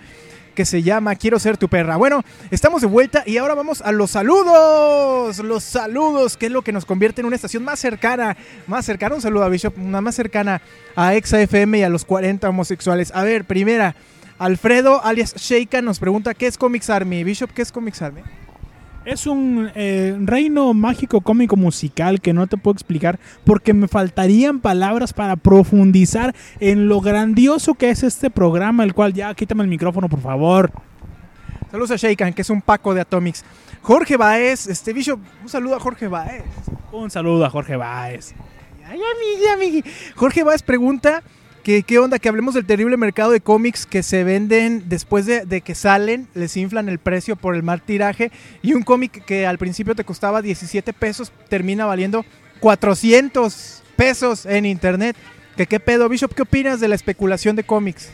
que 0.54 0.64
se 0.64 0.82
llama 0.82 1.16
Quiero 1.16 1.38
ser 1.38 1.58
tu 1.58 1.68
perra. 1.68 1.98
Bueno, 1.98 2.24
estamos 2.50 2.80
de 2.80 2.86
vuelta 2.86 3.24
y 3.26 3.36
ahora 3.36 3.54
vamos 3.54 3.82
a 3.82 3.92
los 3.92 4.12
saludos. 4.12 5.38
Los 5.40 5.62
saludos, 5.62 6.38
que 6.38 6.46
es 6.46 6.52
lo 6.52 6.62
que 6.62 6.72
nos 6.72 6.86
convierte 6.86 7.20
en 7.20 7.26
una 7.26 7.36
estación 7.36 7.62
más 7.62 7.78
cercana. 7.78 8.38
Más 8.66 8.86
cercana, 8.86 9.14
un 9.14 9.20
saludo 9.20 9.44
a 9.44 9.50
Bishop, 9.50 9.76
una 9.76 10.00
más 10.00 10.14
cercana 10.14 10.62
a 10.96 11.14
Exa 11.14 11.38
FM 11.42 11.80
y 11.80 11.82
a 11.82 11.90
los 11.90 12.06
40 12.06 12.48
homosexuales. 12.48 13.12
A 13.14 13.22
ver, 13.22 13.44
primera, 13.44 13.94
Alfredo 14.38 15.04
alias 15.04 15.34
Sheika 15.34 15.82
nos 15.82 15.98
pregunta: 15.98 16.32
¿Qué 16.32 16.46
es 16.46 16.56
Comics 16.56 16.88
Army? 16.88 17.22
Bishop, 17.22 17.50
¿qué 17.52 17.60
es 17.60 17.70
Comics 17.70 18.00
Army? 18.00 18.22
Es 19.08 19.26
un 19.26 19.70
eh, 19.74 20.14
reino 20.20 20.74
mágico 20.74 21.22
cómico 21.22 21.56
musical 21.56 22.20
que 22.20 22.34
no 22.34 22.46
te 22.46 22.58
puedo 22.58 22.74
explicar 22.74 23.18
porque 23.42 23.72
me 23.72 23.88
faltarían 23.88 24.60
palabras 24.60 25.14
para 25.14 25.36
profundizar 25.36 26.34
en 26.60 26.88
lo 26.88 27.00
grandioso 27.00 27.72
que 27.72 27.88
es 27.88 28.02
este 28.02 28.28
programa, 28.28 28.84
el 28.84 28.92
cual 28.92 29.14
ya 29.14 29.32
quítame 29.32 29.62
el 29.62 29.70
micrófono, 29.70 30.10
por 30.10 30.20
favor. 30.20 30.70
Saludos 31.70 31.92
a 31.92 31.96
Sheikan, 31.96 32.34
que 32.34 32.42
es 32.42 32.50
un 32.50 32.60
Paco 32.60 32.92
de 32.92 33.00
Atomics. 33.00 33.46
Jorge 33.80 34.18
Baez, 34.18 34.66
este 34.66 34.92
Bishop, 34.92 35.18
un 35.42 35.48
saludo 35.48 35.76
a 35.76 35.80
Jorge 35.80 36.06
Baez. 36.06 36.44
Un 36.92 37.10
saludo 37.10 37.46
a 37.46 37.50
Jorge 37.50 37.76
Báez. 37.76 38.34
Ay, 38.86 39.00
amigui, 39.00 39.48
amigui. 39.54 39.84
Jorge 40.16 40.42
Baez 40.42 40.60
pregunta 40.60 41.22
que 41.62 41.82
qué 41.82 41.98
onda, 41.98 42.18
que 42.18 42.28
hablemos 42.28 42.54
del 42.54 42.64
terrible 42.64 42.96
mercado 42.96 43.30
de 43.30 43.40
cómics 43.40 43.86
que 43.86 44.02
se 44.02 44.24
venden 44.24 44.88
después 44.88 45.26
de, 45.26 45.60
que 45.60 45.74
salen, 45.74 46.28
les 46.34 46.56
inflan 46.56 46.88
el 46.88 46.98
precio 46.98 47.36
por 47.36 47.54
el 47.54 47.62
mal 47.62 47.82
tiraje 47.82 48.30
y 48.62 48.72
un 48.72 48.82
cómic 48.82 49.24
que 49.24 49.46
al 49.46 49.58
principio 49.58 49.94
te 49.94 50.04
costaba 50.04 50.42
17 50.42 50.92
pesos 50.92 51.32
termina 51.48 51.86
valiendo 51.86 52.24
400 52.60 53.82
pesos 53.96 54.46
en 54.46 54.66
internet. 54.66 55.16
¿Que 55.56 55.66
qué 55.66 55.80
pedo, 55.80 56.08
Bishop? 56.08 56.34
¿Qué 56.34 56.42
opinas 56.42 56.80
de 56.80 56.88
la 56.88 56.94
especulación 56.94 57.56
de 57.56 57.64
cómics? 57.64 58.10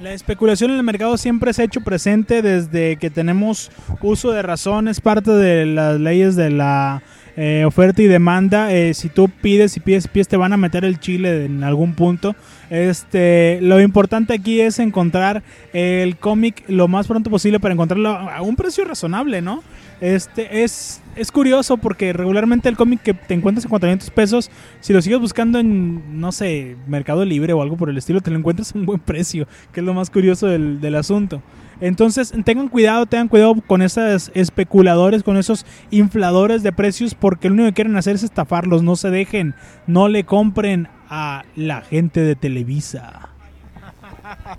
La 0.00 0.14
especulación 0.14 0.70
en 0.70 0.78
el 0.78 0.82
mercado 0.82 1.18
siempre 1.18 1.52
se 1.52 1.62
ha 1.62 1.64
hecho 1.66 1.82
presente 1.82 2.40
desde 2.40 2.96
que 2.96 3.10
tenemos 3.10 3.70
uso 4.00 4.32
de 4.32 4.40
razón, 4.40 4.88
es 4.88 5.00
parte 5.00 5.30
de 5.30 5.66
las 5.66 6.00
leyes 6.00 6.36
de 6.36 6.48
la 6.48 7.02
eh, 7.36 7.64
oferta 7.66 8.02
y 8.02 8.06
demanda. 8.06 8.72
Eh, 8.72 8.94
si 8.94 9.08
tú 9.08 9.28
pides 9.28 9.76
y 9.76 9.80
pides, 9.80 10.08
pides, 10.08 10.28
te 10.28 10.36
van 10.36 10.52
a 10.52 10.56
meter 10.56 10.84
el 10.84 11.00
chile 11.00 11.44
en 11.44 11.64
algún 11.64 11.94
punto. 11.94 12.34
Este, 12.70 13.58
lo 13.62 13.80
importante 13.80 14.34
aquí 14.34 14.60
es 14.60 14.78
encontrar 14.78 15.42
el 15.72 16.16
cómic 16.16 16.64
lo 16.68 16.88
más 16.88 17.06
pronto 17.06 17.30
posible 17.30 17.60
para 17.60 17.74
encontrarlo 17.74 18.10
a 18.10 18.42
un 18.42 18.56
precio 18.56 18.84
razonable, 18.84 19.42
¿no? 19.42 19.62
Este 20.00 20.62
es, 20.62 21.02
es 21.14 21.30
curioso 21.30 21.76
porque 21.76 22.12
regularmente 22.12 22.68
el 22.70 22.76
cómic 22.76 23.02
que 23.02 23.12
te 23.12 23.34
encuentras 23.34 23.66
en 23.66 23.70
400 23.70 24.10
pesos, 24.10 24.50
si 24.80 24.94
lo 24.94 25.02
sigues 25.02 25.20
buscando 25.20 25.58
en, 25.58 26.20
no 26.20 26.32
sé, 26.32 26.76
Mercado 26.86 27.24
Libre 27.24 27.52
o 27.52 27.60
algo 27.60 27.76
por 27.76 27.90
el 27.90 27.98
estilo, 27.98 28.22
te 28.22 28.30
lo 28.30 28.38
encuentras 28.38 28.74
a 28.74 28.78
un 28.78 28.86
buen 28.86 29.00
precio, 29.00 29.46
que 29.72 29.80
es 29.80 29.86
lo 29.86 29.92
más 29.92 30.08
curioso 30.08 30.46
del, 30.46 30.80
del 30.80 30.94
asunto. 30.94 31.42
Entonces, 31.82 32.32
tengan 32.44 32.68
cuidado, 32.68 33.06
tengan 33.06 33.28
cuidado 33.28 33.54
con 33.66 33.82
esos 33.82 34.30
especuladores, 34.34 35.22
con 35.22 35.36
esos 35.36 35.64
infladores 35.90 36.62
de 36.62 36.72
precios, 36.72 37.14
porque 37.14 37.48
lo 37.48 37.54
único 37.54 37.68
que 37.68 37.74
quieren 37.74 37.96
hacer 37.96 38.16
es 38.16 38.22
estafarlos. 38.22 38.82
No 38.82 38.96
se 38.96 39.10
dejen, 39.10 39.54
no 39.86 40.08
le 40.08 40.24
compren 40.24 40.88
a 41.08 41.44
la 41.56 41.80
gente 41.82 42.20
de 42.22 42.36
Televisa. 42.36 43.30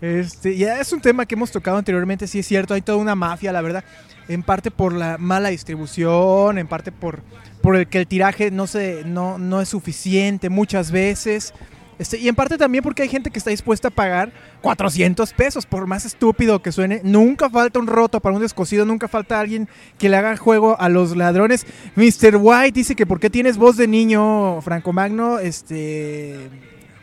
Este, 0.00 0.56
ya 0.56 0.80
es 0.80 0.92
un 0.92 1.00
tema 1.00 1.26
que 1.26 1.34
hemos 1.34 1.50
tocado 1.50 1.76
anteriormente, 1.76 2.26
sí 2.26 2.38
es 2.38 2.46
cierto, 2.46 2.74
hay 2.74 2.82
toda 2.82 2.98
una 2.98 3.14
mafia, 3.14 3.52
la 3.52 3.62
verdad, 3.62 3.84
en 4.28 4.42
parte 4.42 4.70
por 4.70 4.92
la 4.92 5.18
mala 5.18 5.50
distribución, 5.50 6.58
en 6.58 6.66
parte 6.66 6.92
por, 6.92 7.20
por 7.62 7.76
el 7.76 7.86
que 7.86 7.98
el 7.98 8.06
tiraje 8.06 8.50
no, 8.50 8.66
se, 8.66 9.04
no, 9.04 9.38
no 9.38 9.60
es 9.60 9.68
suficiente 9.68 10.48
muchas 10.48 10.90
veces. 10.90 11.52
Este, 11.98 12.18
y 12.18 12.28
en 12.28 12.34
parte 12.34 12.58
también 12.58 12.82
porque 12.82 13.02
hay 13.02 13.08
gente 13.08 13.30
que 13.30 13.38
está 13.38 13.50
dispuesta 13.50 13.88
a 13.88 13.90
pagar 13.90 14.32
400 14.62 15.32
pesos, 15.32 15.64
por 15.64 15.86
más 15.86 16.04
estúpido 16.04 16.60
que 16.60 16.72
suene. 16.72 17.00
Nunca 17.04 17.48
falta 17.48 17.78
un 17.78 17.86
roto 17.86 18.20
para 18.20 18.34
un 18.34 18.42
descosido, 18.42 18.84
nunca 18.84 19.06
falta 19.06 19.38
alguien 19.38 19.68
que 19.98 20.08
le 20.08 20.16
haga 20.16 20.36
juego 20.36 20.80
a 20.80 20.88
los 20.88 21.16
ladrones. 21.16 21.66
Mr. 21.94 22.36
White 22.40 22.72
dice 22.72 22.96
que 22.96 23.06
¿por 23.06 23.20
qué 23.20 23.30
tienes 23.30 23.56
voz 23.56 23.76
de 23.76 23.86
niño, 23.86 24.60
Franco 24.62 24.92
Magno? 24.92 25.38
Este, 25.38 26.48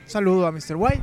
un 0.03 0.09
saludo 0.09 0.47
a 0.47 0.51
Mr. 0.51 0.75
White. 0.75 1.01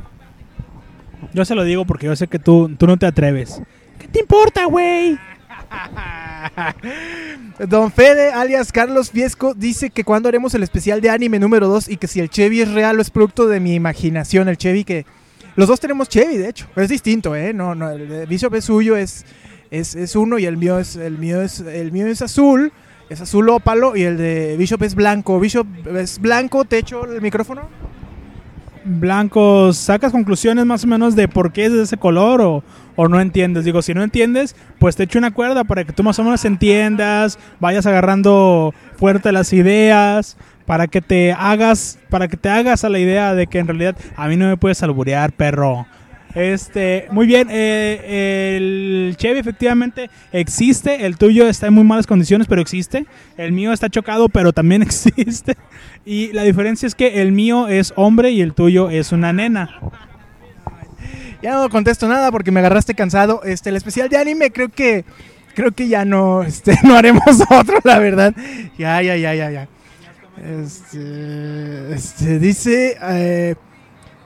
Yo 1.33 1.45
se 1.45 1.55
lo 1.55 1.63
digo 1.63 1.85
porque 1.85 2.05
yo 2.05 2.15
sé 2.15 2.27
que 2.27 2.39
tú, 2.39 2.69
tú 2.77 2.87
no 2.87 2.97
te 2.97 3.05
atreves. 3.05 3.61
¿Qué 3.97 4.07
te 4.07 4.19
importa, 4.19 4.65
güey? 4.65 5.17
Don 7.67 7.91
Fede, 7.91 8.31
alias 8.31 8.71
Carlos 8.71 9.11
Fiesco, 9.11 9.53
dice 9.53 9.89
que 9.89 10.03
cuando 10.03 10.29
haremos 10.29 10.53
el 10.53 10.63
especial 10.63 11.01
de 11.01 11.09
anime 11.09 11.39
número 11.39 11.67
2 11.67 11.89
y 11.89 11.97
que 11.97 12.07
si 12.07 12.19
el 12.19 12.29
Chevy 12.29 12.61
es 12.61 12.71
real 12.71 12.97
o 12.97 13.01
es 13.01 13.09
producto 13.09 13.47
de 13.47 13.59
mi 13.59 13.75
imaginación. 13.75 14.47
El 14.49 14.57
Chevy 14.57 14.83
que... 14.83 15.05
Los 15.55 15.67
dos 15.67 15.79
tenemos 15.79 16.07
Chevy, 16.07 16.37
de 16.37 16.49
hecho. 16.49 16.67
Es 16.75 16.89
distinto, 16.89 17.35
¿eh? 17.35 17.53
No, 17.53 17.75
no, 17.75 17.89
el 17.89 18.27
Bishop 18.27 18.55
es 18.55 18.65
suyo, 18.65 18.95
es, 18.95 19.25
es, 19.71 19.95
es 19.95 20.15
uno 20.15 20.39
y 20.39 20.45
el 20.45 20.57
mío 20.57 20.79
es, 20.79 20.95
el 20.95 21.17
mío 21.17 21.41
es, 21.41 21.59
el 21.59 21.91
mío 21.91 22.07
es 22.07 22.21
azul. 22.21 22.71
Es 23.09 23.21
azul 23.21 23.49
ópalo 23.49 23.95
y 23.95 24.03
el 24.03 24.17
de 24.17 24.55
Bishop 24.57 24.83
es 24.83 24.93
blanco. 24.93 25.39
Bishop 25.39 25.67
es 25.97 26.19
blanco, 26.19 26.63
te 26.65 26.77
echo 26.77 27.05
el 27.05 27.21
micrófono. 27.21 27.67
Blanco, 28.89 29.71
¿sacas 29.73 30.11
conclusiones 30.11 30.65
más 30.65 30.83
o 30.83 30.87
menos 30.87 31.15
de 31.15 31.27
por 31.27 31.53
qué 31.53 31.65
es 31.65 31.73
de 31.73 31.83
ese 31.83 31.97
color 31.97 32.41
o, 32.41 32.63
o 32.95 33.07
no 33.07 33.21
entiendes? 33.21 33.65
Digo, 33.65 33.81
si 33.81 33.93
no 33.93 34.03
entiendes, 34.03 34.55
pues 34.79 34.95
te 34.95 35.03
echo 35.03 35.19
una 35.19 35.31
cuerda 35.31 35.63
para 35.63 35.83
que 35.83 35.93
tú 35.93 36.03
más 36.03 36.17
o 36.19 36.23
menos 36.23 36.43
entiendas, 36.45 37.37
vayas 37.59 37.85
agarrando 37.85 38.73
fuerte 38.97 39.31
las 39.31 39.53
ideas, 39.53 40.37
para 40.65 40.87
que 40.87 41.01
te 41.01 41.33
hagas, 41.33 41.99
para 42.09 42.27
que 42.27 42.37
te 42.37 42.49
hagas 42.49 42.83
a 42.83 42.89
la 42.89 42.99
idea 42.99 43.33
de 43.33 43.47
que 43.47 43.59
en 43.59 43.67
realidad 43.67 43.95
a 44.15 44.27
mí 44.27 44.37
no 44.37 44.47
me 44.47 44.57
puedes 44.57 44.81
alburear, 44.83 45.31
perro. 45.31 45.87
Este, 46.39 47.05
muy 47.11 47.27
bien, 47.27 47.49
eh, 47.51 48.55
el 48.55 49.17
Chevy 49.17 49.39
efectivamente 49.39 50.09
existe, 50.31 51.05
el 51.05 51.17
tuyo 51.17 51.49
está 51.49 51.67
en 51.67 51.73
muy 51.73 51.83
malas 51.83 52.07
condiciones, 52.07 52.47
pero 52.47 52.61
existe. 52.61 53.05
El 53.35 53.51
mío 53.51 53.73
está 53.73 53.89
chocado, 53.89 54.29
pero 54.29 54.53
también 54.53 54.81
existe. 54.83 55.57
Y 56.05 56.31
la 56.31 56.43
diferencia 56.43 56.87
es 56.87 56.95
que 56.95 57.21
el 57.21 57.33
mío 57.33 57.67
es 57.67 57.91
hombre 57.97 58.31
y 58.31 58.39
el 58.39 58.53
tuyo 58.53 58.89
es 58.89 59.11
una 59.11 59.33
nena. 59.33 59.81
Ya 61.43 61.55
no 61.55 61.69
contesto 61.69 62.07
nada 62.07 62.31
porque 62.31 62.51
me 62.51 62.61
agarraste 62.61 62.95
cansado. 62.95 63.41
Este, 63.43 63.69
el 63.69 63.75
especial 63.75 64.07
de 64.07 64.15
anime 64.15 64.51
creo 64.51 64.69
que 64.69 65.03
creo 65.55 65.73
que 65.73 65.89
ya 65.89 66.05
no, 66.05 66.43
este, 66.47 66.73
no 66.85 66.95
haremos 66.95 67.41
otro, 67.49 67.79
la 67.83 67.99
verdad. 67.99 68.33
Ya, 68.77 69.01
ya, 69.01 69.17
ya, 69.17 69.35
ya, 69.35 69.51
ya. 69.51 69.67
Este, 70.63 71.93
este, 71.93 72.39
dice 72.39 72.97
eh, 73.01 73.55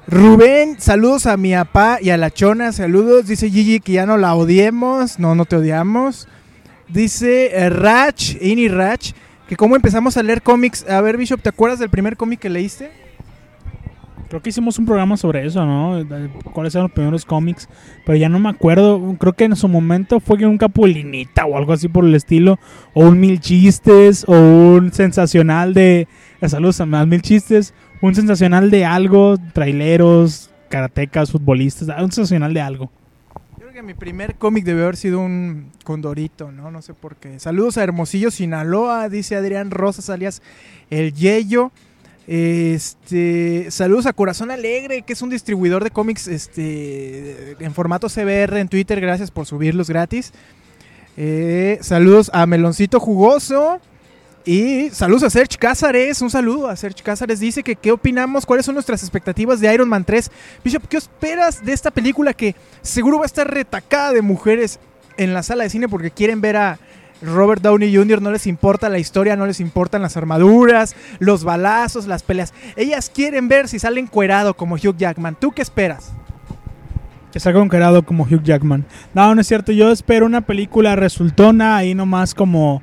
Rubén, 0.07 0.75
saludos 0.79 1.27
a 1.27 1.37
mi 1.37 1.53
papá 1.53 1.97
y 2.01 2.09
a 2.09 2.17
la 2.17 2.29
chona, 2.29 2.73
saludos. 2.73 3.25
Dice 3.25 3.49
Gigi 3.49 3.79
que 3.79 3.93
ya 3.93 4.05
no 4.05 4.17
la 4.17 4.35
odiemos, 4.35 5.17
no, 5.17 5.33
no 5.33 5.45
te 5.45 5.55
odiamos. 5.55 6.27
Dice 6.89 7.55
eh, 7.55 7.69
Rach, 7.69 8.35
Ini 8.41 8.67
Rach, 8.67 9.13
que 9.47 9.55
cómo 9.55 9.77
empezamos 9.77 10.17
a 10.17 10.23
leer 10.23 10.41
cómics. 10.41 10.85
A 10.89 10.99
ver, 10.99 11.15
Bishop, 11.15 11.41
¿te 11.41 11.49
acuerdas 11.49 11.79
del 11.79 11.89
primer 11.89 12.17
cómic 12.17 12.41
que 12.41 12.49
leíste? 12.49 12.91
Creo 14.27 14.41
que 14.41 14.49
hicimos 14.49 14.77
un 14.79 14.85
programa 14.85 15.15
sobre 15.15 15.45
eso, 15.45 15.63
¿no? 15.65 16.03
¿Cuáles 16.53 16.73
eran 16.73 16.85
los 16.85 16.91
primeros 16.91 17.23
cómics? 17.23 17.69
Pero 18.03 18.17
ya 18.17 18.29
no 18.29 18.39
me 18.39 18.49
acuerdo. 18.49 19.15
Creo 19.19 19.33
que 19.33 19.43
en 19.43 19.55
su 19.55 19.67
momento 19.67 20.19
fue 20.19 20.43
un 20.45 20.57
Capulinita 20.57 21.45
o 21.45 21.55
algo 21.55 21.71
así 21.71 21.87
por 21.87 22.03
el 22.03 22.15
estilo. 22.15 22.57
O 22.93 23.05
un 23.05 23.19
Mil 23.19 23.39
Chistes. 23.39 24.25
O 24.27 24.33
un 24.33 24.91
sensacional 24.91 25.75
de... 25.75 26.07
Saludos 26.47 26.81
a 26.81 26.85
Mil 26.87 27.21
Chistes. 27.21 27.75
Un 28.03 28.13
sensacional 28.15 28.69
de 28.69 28.83
algo. 28.83 29.37
Traileros, 29.53 30.49
karatecas, 30.67 31.31
futbolistas. 31.31 31.87
Un 31.87 32.11
sensacional 32.11 32.53
de 32.53 32.59
algo. 32.59 32.91
Yo 33.51 33.59
creo 33.59 33.71
que 33.71 33.81
mi 33.81 33.93
primer 33.93 34.35
cómic 34.35 34.65
debe 34.65 34.83
haber 34.83 34.97
sido 34.97 35.21
un 35.21 35.71
condorito, 35.85 36.51
¿no? 36.51 36.69
No 36.69 36.81
sé 36.81 36.93
por 36.93 37.15
qué. 37.15 37.39
Saludos 37.39 37.77
a 37.77 37.83
Hermosillo, 37.83 38.29
Sinaloa, 38.29 39.07
dice 39.07 39.37
Adrián 39.37 39.71
Rosas, 39.71 40.09
alias 40.09 40.41
El 40.89 41.13
Yeyo. 41.13 41.71
Este, 42.27 43.71
saludos 43.71 44.05
a 44.05 44.11
Corazón 44.11 44.51
Alegre, 44.51 45.03
que 45.03 45.13
es 45.13 45.21
un 45.21 45.29
distribuidor 45.29 45.85
de 45.85 45.91
cómics 45.91 46.27
este, 46.27 47.55
en 47.63 47.73
formato 47.73 48.09
CBR 48.09 48.57
en 48.57 48.67
Twitter. 48.67 48.99
Gracias 48.99 49.31
por 49.31 49.45
subirlos 49.45 49.87
gratis. 49.87 50.33
Eh, 51.15 51.77
saludos 51.79 52.31
a 52.33 52.45
Meloncito 52.47 52.99
Jugoso. 52.99 53.79
Y 54.45 54.89
saludos 54.89 55.23
a 55.23 55.29
Serge 55.29 55.57
Cázares. 55.57 56.21
Un 56.21 56.29
saludo 56.29 56.67
a 56.67 56.75
Serge 56.75 57.01
Cázares. 57.01 57.39
Dice 57.39 57.63
que 57.63 57.75
qué 57.75 57.91
opinamos, 57.91 58.45
cuáles 58.45 58.65
son 58.65 58.75
nuestras 58.75 59.01
expectativas 59.01 59.59
de 59.59 59.73
Iron 59.73 59.87
Man 59.87 60.03
3. 60.03 60.29
Bishop, 60.63 60.83
¿qué 60.87 60.97
esperas 60.97 61.63
de 61.63 61.71
esta 61.71 61.91
película 61.91 62.33
que 62.33 62.55
seguro 62.81 63.19
va 63.19 63.23
a 63.23 63.27
estar 63.27 63.49
retacada 63.49 64.11
de 64.11 64.21
mujeres 64.21 64.79
en 65.17 65.33
la 65.33 65.43
sala 65.43 65.63
de 65.63 65.69
cine 65.69 65.87
porque 65.87 66.11
quieren 66.11 66.41
ver 66.41 66.57
a 66.57 66.79
Robert 67.21 67.61
Downey 67.61 67.95
Jr. 67.95 68.21
No 68.21 68.31
les 68.31 68.47
importa 68.47 68.89
la 68.89 68.99
historia, 68.99 69.35
no 69.35 69.45
les 69.45 69.59
importan 69.59 70.01
las 70.01 70.17
armaduras, 70.17 70.95
los 71.19 71.43
balazos, 71.43 72.05
las 72.05 72.23
peleas. 72.23 72.53
Ellas 72.75 73.09
quieren 73.13 73.47
ver 73.47 73.67
si 73.67 73.79
sale 73.79 73.99
encuerado 73.99 74.55
como 74.55 74.75
Hugh 74.75 74.97
Jackman. 74.97 75.35
¿Tú 75.39 75.51
qué 75.51 75.61
esperas? 75.61 76.11
Que 77.31 77.39
salga 77.39 77.63
encarado 77.63 78.03
como 78.03 78.23
Hugh 78.25 78.43
Jackman. 78.43 78.85
No, 79.13 79.33
no 79.33 79.41
es 79.41 79.47
cierto. 79.47 79.71
Yo 79.71 79.91
espero 79.91 80.25
una 80.25 80.41
película 80.41 80.95
resultona 80.95 81.77
ahí 81.77 81.95
nomás 81.95 82.35
como 82.35 82.81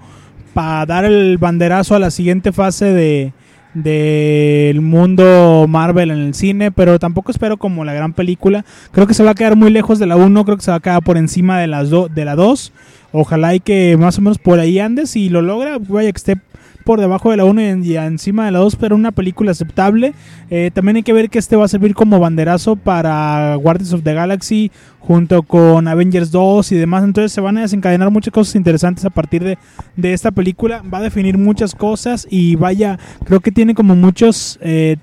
para 0.60 0.84
dar 0.84 1.06
el 1.06 1.38
banderazo 1.38 1.94
a 1.94 1.98
la 1.98 2.10
siguiente 2.10 2.52
fase 2.52 2.84
de 2.92 3.32
del 3.72 4.80
mundo 4.82 5.64
Marvel 5.68 6.10
en 6.10 6.18
el 6.18 6.34
cine, 6.34 6.70
pero 6.72 6.98
tampoco 6.98 7.30
espero 7.30 7.56
como 7.56 7.82
la 7.84 7.94
gran 7.94 8.12
película. 8.12 8.64
Creo 8.92 9.06
que 9.06 9.14
se 9.14 9.22
va 9.22 9.30
a 9.30 9.34
quedar 9.34 9.56
muy 9.56 9.70
lejos 9.70 9.98
de 9.98 10.06
la 10.06 10.16
1, 10.16 10.44
creo 10.44 10.56
que 10.58 10.62
se 10.64 10.70
va 10.72 10.78
a 10.78 10.80
quedar 10.80 11.02
por 11.02 11.16
encima 11.16 11.58
de 11.60 11.66
las 11.68 11.88
do- 11.88 12.08
de 12.08 12.24
la 12.26 12.34
2. 12.34 12.72
Ojalá 13.12 13.54
y 13.54 13.60
que 13.60 13.96
más 13.98 14.18
o 14.18 14.20
menos 14.22 14.36
por 14.38 14.58
ahí 14.58 14.78
ande, 14.80 15.06
si 15.06 15.30
lo 15.30 15.40
logra, 15.40 15.78
vaya 15.78 16.12
que 16.12 16.16
esté 16.18 16.36
por 16.84 17.00
debajo 17.00 17.30
de 17.30 17.36
la 17.36 17.44
1 17.44 17.60
y, 17.62 17.64
en- 17.66 17.84
y 17.84 17.96
encima 17.96 18.44
de 18.46 18.52
la 18.52 18.58
2, 18.60 18.76
pero 18.76 18.96
una 18.96 19.12
película 19.12 19.50
aceptable. 19.52 20.14
Eh, 20.50 20.70
también 20.72 20.96
hay 20.96 21.02
que 21.02 21.12
ver 21.12 21.30
que 21.30 21.38
este 21.38 21.56
va 21.56 21.64
a 21.64 21.68
servir 21.68 21.94
como 21.94 22.18
banderazo 22.18 22.76
para 22.76 23.54
Guardians 23.56 23.92
of 23.92 24.02
the 24.02 24.14
Galaxy 24.14 24.70
junto 24.98 25.42
con 25.42 25.86
Avengers 25.88 26.30
2 26.30 26.72
y 26.72 26.76
demás. 26.76 27.04
Entonces 27.04 27.32
se 27.32 27.40
van 27.40 27.58
a 27.58 27.62
desencadenar 27.62 28.10
muchas 28.10 28.32
cosas 28.32 28.54
interesantes 28.56 29.04
a 29.04 29.10
partir 29.10 29.44
de, 29.44 29.58
de 29.96 30.12
esta 30.12 30.30
película. 30.30 30.82
Va 30.82 30.98
a 30.98 31.02
definir 31.02 31.38
muchas 31.38 31.74
cosas 31.74 32.26
y 32.30 32.56
vaya, 32.56 32.98
creo 33.24 33.40
que 33.40 33.52
tiene 33.52 33.74
como 33.74 33.94
muchos 33.96 34.58
eh, 34.62 34.96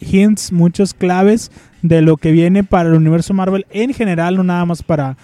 hints, 0.00 0.52
muchos 0.52 0.94
claves 0.94 1.50
de 1.82 2.02
lo 2.02 2.16
que 2.16 2.30
viene 2.32 2.64
para 2.64 2.88
el 2.88 2.94
universo 2.94 3.34
Marvel 3.34 3.66
en 3.70 3.92
general, 3.94 4.36
no 4.36 4.44
nada 4.44 4.64
más 4.66 4.82
para, 4.82 5.16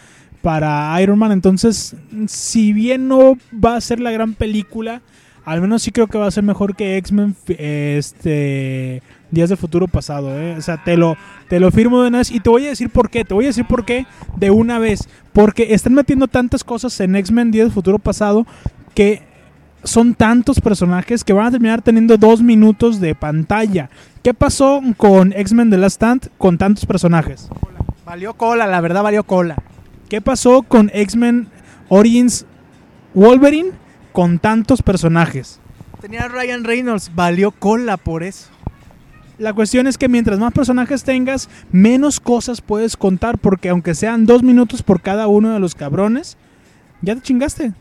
para 0.42 1.00
Iron 1.02 1.18
Man. 1.18 1.32
Entonces, 1.32 1.94
si 2.26 2.72
bien 2.72 3.08
no 3.08 3.36
va 3.52 3.76
a 3.76 3.80
ser 3.80 4.00
la 4.00 4.10
gran 4.10 4.34
película, 4.34 5.02
al 5.46 5.60
menos 5.60 5.82
sí 5.82 5.92
creo 5.92 6.08
que 6.08 6.18
va 6.18 6.26
a 6.26 6.30
ser 6.30 6.42
mejor 6.42 6.74
que 6.74 6.96
X-Men 6.98 7.36
este 7.46 9.00
Días 9.30 9.48
de 9.48 9.56
Futuro 9.56 9.86
Pasado, 9.86 10.36
¿eh? 10.38 10.56
O 10.58 10.60
sea, 10.60 10.82
te 10.82 10.96
lo, 10.96 11.16
te 11.48 11.60
lo 11.60 11.70
firmo 11.70 12.02
de 12.02 12.08
una 12.08 12.18
vez 12.18 12.32
y 12.32 12.40
te 12.40 12.50
voy 12.50 12.66
a 12.66 12.70
decir 12.70 12.90
por 12.90 13.10
qué, 13.10 13.24
te 13.24 13.32
voy 13.32 13.44
a 13.44 13.48
decir 13.48 13.64
por 13.64 13.84
qué 13.84 14.06
de 14.36 14.50
una 14.50 14.80
vez, 14.80 15.08
porque 15.32 15.72
están 15.72 15.94
metiendo 15.94 16.26
tantas 16.26 16.64
cosas 16.64 16.98
en 16.98 17.14
X-Men 17.14 17.52
Días 17.52 17.68
de 17.68 17.74
Futuro 17.74 18.00
Pasado 18.00 18.44
que 18.92 19.22
son 19.84 20.14
tantos 20.14 20.60
personajes 20.60 21.22
que 21.22 21.32
van 21.32 21.46
a 21.46 21.50
terminar 21.52 21.80
teniendo 21.80 22.16
dos 22.16 22.42
minutos 22.42 22.98
de 22.98 23.14
pantalla. 23.14 23.88
¿Qué 24.24 24.34
pasó 24.34 24.80
con 24.96 25.32
X-Men 25.32 25.70
The 25.70 25.78
Last 25.78 25.94
Stand 25.94 26.28
con 26.38 26.58
tantos 26.58 26.86
personajes? 26.86 27.48
Valió 28.04 28.34
cola, 28.34 28.66
la 28.66 28.80
verdad 28.80 29.04
valió 29.04 29.22
cola. 29.22 29.62
¿Qué 30.08 30.20
pasó 30.20 30.62
con 30.62 30.90
X-Men 30.92 31.46
Origins 31.88 32.46
Wolverine 33.14 33.85
con 34.16 34.38
tantos 34.38 34.80
personajes? 34.80 35.60
Tenía 36.00 36.22
a 36.22 36.28
Ryan 36.28 36.64
Reynolds, 36.64 37.10
valió 37.14 37.50
cola 37.50 37.98
por 37.98 38.22
eso. 38.22 38.48
La 39.36 39.52
cuestión 39.52 39.86
es 39.86 39.98
que 39.98 40.08
mientras 40.08 40.38
más 40.38 40.54
personajes 40.54 41.04
tengas, 41.04 41.50
menos 41.70 42.18
cosas 42.18 42.62
puedes 42.62 42.96
contar, 42.96 43.36
porque 43.36 43.68
aunque 43.68 43.94
sean 43.94 44.24
dos 44.24 44.42
minutos 44.42 44.82
por 44.82 45.02
cada 45.02 45.26
uno 45.26 45.52
de 45.52 45.60
los 45.60 45.74
cabrones, 45.74 46.38
ya 47.02 47.14
te 47.14 47.20
chingaste. 47.20 47.74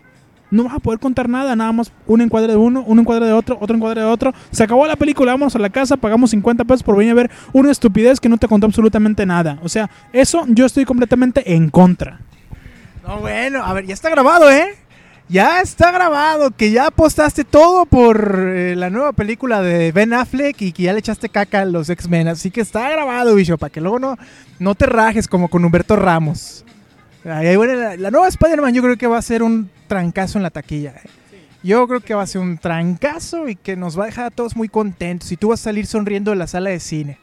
No 0.52 0.66
vas 0.66 0.74
a 0.74 0.80
poder 0.80 1.00
contar 1.00 1.30
nada, 1.30 1.56
nada 1.56 1.72
más 1.72 1.94
un 2.06 2.20
encuadre 2.20 2.52
de 2.52 2.58
uno, 2.58 2.84
un 2.86 3.00
encuadre 3.00 3.28
de 3.28 3.32
otro, 3.32 3.58
otro 3.62 3.78
encuadre 3.78 4.02
de 4.02 4.08
otro. 4.08 4.34
Se 4.52 4.62
acabó 4.62 4.86
la 4.88 4.98
película, 4.98 5.32
vamos 5.32 5.56
a 5.56 5.60
la 5.60 5.70
casa, 5.70 5.96
pagamos 5.96 6.32
50 6.32 6.66
pesos 6.66 6.84
por 6.84 6.98
venir 6.98 7.14
a 7.14 7.16
ver 7.16 7.32
una 7.54 7.72
estupidez 7.72 8.20
que 8.20 8.28
no 8.28 8.36
te 8.36 8.50
contó 8.50 8.68
absolutamente 8.68 9.26
nada. 9.26 9.58
O 9.64 9.70
sea, 9.70 9.90
eso 10.12 10.44
yo 10.50 10.66
estoy 10.66 10.84
completamente 10.84 11.56
en 11.56 11.70
contra. 11.70 12.20
No, 13.08 13.20
bueno, 13.20 13.64
a 13.64 13.72
ver, 13.72 13.86
ya 13.86 13.94
está 13.94 14.10
grabado, 14.10 14.52
¿eh? 14.52 14.76
Ya 15.28 15.60
está 15.60 15.92
grabado, 15.92 16.52
que 16.52 16.70
ya 16.70 16.88
apostaste 16.88 17.44
todo 17.44 17.88
por 17.88 18.38
eh, 18.40 18.76
la 18.76 18.92
nueva 18.92 19.12
película 19.12 19.62
de 19.62 19.92
Ben 19.92 20.14
Affleck 20.14 20.62
y 20.62 20.72
que 20.72 20.84
ya 20.84 20.94
le 20.94 21.00
echaste 21.00 21.30
caca 21.30 21.62
a 21.62 21.66
los 21.66 21.90
X-Men. 21.90 22.28
Así 22.28 22.52
que 22.52 22.62
está 22.62 22.90
grabado, 22.92 23.34
bicho, 23.34 23.58
para 23.58 23.72
que 23.72 23.82
luego 23.82 23.98
no, 23.98 24.18
no 24.60 24.76
te 24.76 24.86
rajes 24.86 25.28
como 25.28 25.50
con 25.50 25.66
Humberto 25.66 25.96
Ramos. 25.96 26.64
Bueno, 27.24 27.74
la, 27.74 27.98
la 27.98 28.12
nueva 28.12 28.28
Spider-Man 28.28 28.76
yo 28.76 28.84
creo 28.84 28.98
que 28.98 29.08
va 29.08 29.18
a 29.18 29.22
ser 29.24 29.42
un 29.42 29.68
trancazo 29.88 30.38
en 30.38 30.44
la 30.44 30.52
taquilla. 30.52 30.92
¿eh? 30.92 31.10
Yo 31.64 31.88
creo 31.88 32.02
que 32.02 32.14
va 32.14 32.22
a 32.22 32.28
ser 32.28 32.42
un 32.42 32.60
trancazo 32.60 33.50
y 33.50 33.56
que 33.56 33.76
nos 33.76 33.98
va 33.98 34.04
a 34.04 34.06
dejar 34.06 34.26
a 34.26 34.32
todos 34.32 34.56
muy 34.56 34.70
contentos. 34.70 35.32
Y 35.32 35.38
tú 35.38 35.48
vas 35.48 35.60
a 35.62 35.64
salir 35.64 35.88
sonriendo 35.88 36.30
de 36.30 36.38
la 36.38 36.46
sala 36.46 36.70
de 36.70 36.80
cine. 36.80 37.18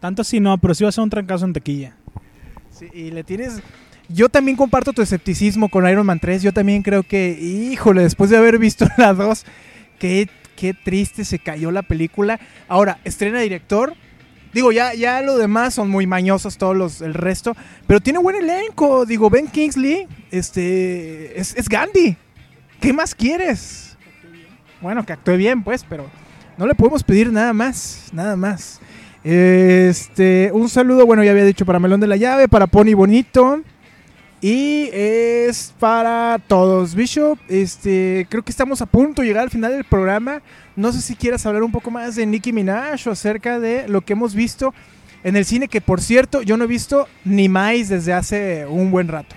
Tanto 0.00 0.22
así 0.22 0.40
no, 0.40 0.58
pero 0.58 0.74
sí 0.74 0.82
va 0.82 0.88
a 0.88 0.92
ser 0.92 1.04
un 1.04 1.10
trancazo 1.10 1.44
en 1.44 1.52
taquilla. 1.52 1.94
Sí, 2.72 2.88
y 2.92 3.12
le 3.12 3.22
tienes... 3.22 3.62
Yo 4.08 4.28
también 4.28 4.56
comparto 4.56 4.92
tu 4.92 5.02
escepticismo 5.02 5.68
con 5.68 5.88
Iron 5.88 6.06
Man 6.06 6.20
3. 6.20 6.42
Yo 6.42 6.52
también 6.52 6.82
creo 6.82 7.02
que, 7.02 7.30
híjole, 7.30 8.02
después 8.02 8.30
de 8.30 8.36
haber 8.36 8.58
visto 8.58 8.86
la 8.96 9.12
2, 9.12 9.44
qué, 9.98 10.28
qué 10.56 10.74
triste 10.74 11.24
se 11.24 11.38
cayó 11.38 11.70
la 11.70 11.82
película. 11.82 12.38
Ahora, 12.68 12.98
estrena 13.04 13.40
director. 13.40 13.94
Digo, 14.52 14.72
ya, 14.72 14.94
ya 14.94 15.20
lo 15.22 15.36
demás 15.36 15.74
son 15.74 15.90
muy 15.90 16.06
mañosos 16.06 16.56
todos 16.56 16.76
los, 16.76 17.02
el 17.02 17.14
resto. 17.14 17.56
Pero 17.86 18.00
tiene 18.00 18.18
buen 18.18 18.36
elenco. 18.36 19.04
Digo, 19.04 19.28
Ben 19.28 19.48
Kingsley 19.48 20.06
este, 20.30 21.38
es, 21.38 21.54
es 21.56 21.68
Gandhi. 21.68 22.16
¿Qué 22.80 22.92
más 22.92 23.14
quieres? 23.14 23.96
Bueno, 24.80 25.04
que 25.04 25.12
actúe 25.12 25.36
bien, 25.36 25.62
pues, 25.62 25.84
pero 25.88 26.08
no 26.56 26.66
le 26.66 26.74
podemos 26.74 27.02
pedir 27.02 27.32
nada 27.32 27.52
más. 27.52 28.08
Nada 28.12 28.36
más. 28.36 28.80
Este, 29.24 30.50
un 30.52 30.68
saludo, 30.68 31.04
bueno, 31.04 31.24
ya 31.24 31.32
había 31.32 31.44
dicho 31.44 31.66
para 31.66 31.80
Melón 31.80 32.00
de 32.00 32.06
la 32.06 32.16
Llave, 32.16 32.46
para 32.48 32.68
Pony 32.68 32.94
Bonito. 32.94 33.60
Y 34.48 34.90
es 34.92 35.74
para 35.80 36.38
todos. 36.46 36.94
Bishop, 36.94 37.36
este, 37.48 38.28
creo 38.30 38.44
que 38.44 38.52
estamos 38.52 38.80
a 38.80 38.86
punto 38.86 39.22
de 39.22 39.26
llegar 39.26 39.42
al 39.42 39.50
final 39.50 39.72
del 39.72 39.82
programa. 39.82 40.40
No 40.76 40.92
sé 40.92 41.00
si 41.00 41.16
quieras 41.16 41.44
hablar 41.46 41.64
un 41.64 41.72
poco 41.72 41.90
más 41.90 42.14
de 42.14 42.26
Nicki 42.26 42.52
Minaj 42.52 43.08
o 43.08 43.10
acerca 43.10 43.58
de 43.58 43.88
lo 43.88 44.02
que 44.02 44.12
hemos 44.12 44.36
visto 44.36 44.72
en 45.24 45.34
el 45.34 45.44
cine, 45.44 45.66
que 45.66 45.80
por 45.80 46.00
cierto, 46.00 46.42
yo 46.42 46.56
no 46.56 46.62
he 46.62 46.68
visto 46.68 47.08
ni 47.24 47.48
más 47.48 47.88
desde 47.88 48.12
hace 48.12 48.66
un 48.66 48.92
buen 48.92 49.08
rato. 49.08 49.34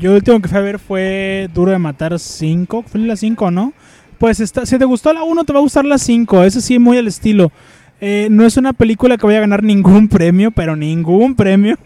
Yo 0.00 0.10
el 0.10 0.16
último 0.16 0.40
que 0.40 0.48
fui 0.48 0.58
a 0.58 0.62
ver 0.62 0.80
fue 0.80 1.48
Duro 1.54 1.70
de 1.70 1.78
Matar 1.78 2.18
5. 2.18 2.82
Fue 2.88 2.98
la 2.98 3.14
5, 3.14 3.52
¿no? 3.52 3.72
Pues 4.18 4.40
está, 4.40 4.66
si 4.66 4.76
te 4.80 4.84
gustó 4.84 5.12
la 5.12 5.22
1, 5.22 5.44
te 5.44 5.52
va 5.52 5.60
a 5.60 5.62
gustar 5.62 5.84
la 5.84 5.98
5. 5.98 6.42
Ese 6.42 6.60
sí, 6.60 6.80
muy 6.80 6.98
al 6.98 7.06
estilo. 7.06 7.52
Eh, 8.00 8.26
no 8.32 8.44
es 8.44 8.56
una 8.56 8.72
película 8.72 9.16
que 9.16 9.26
vaya 9.26 9.38
a 9.38 9.42
ganar 9.42 9.62
ningún 9.62 10.08
premio, 10.08 10.50
pero 10.50 10.74
ningún 10.74 11.36
premio. 11.36 11.78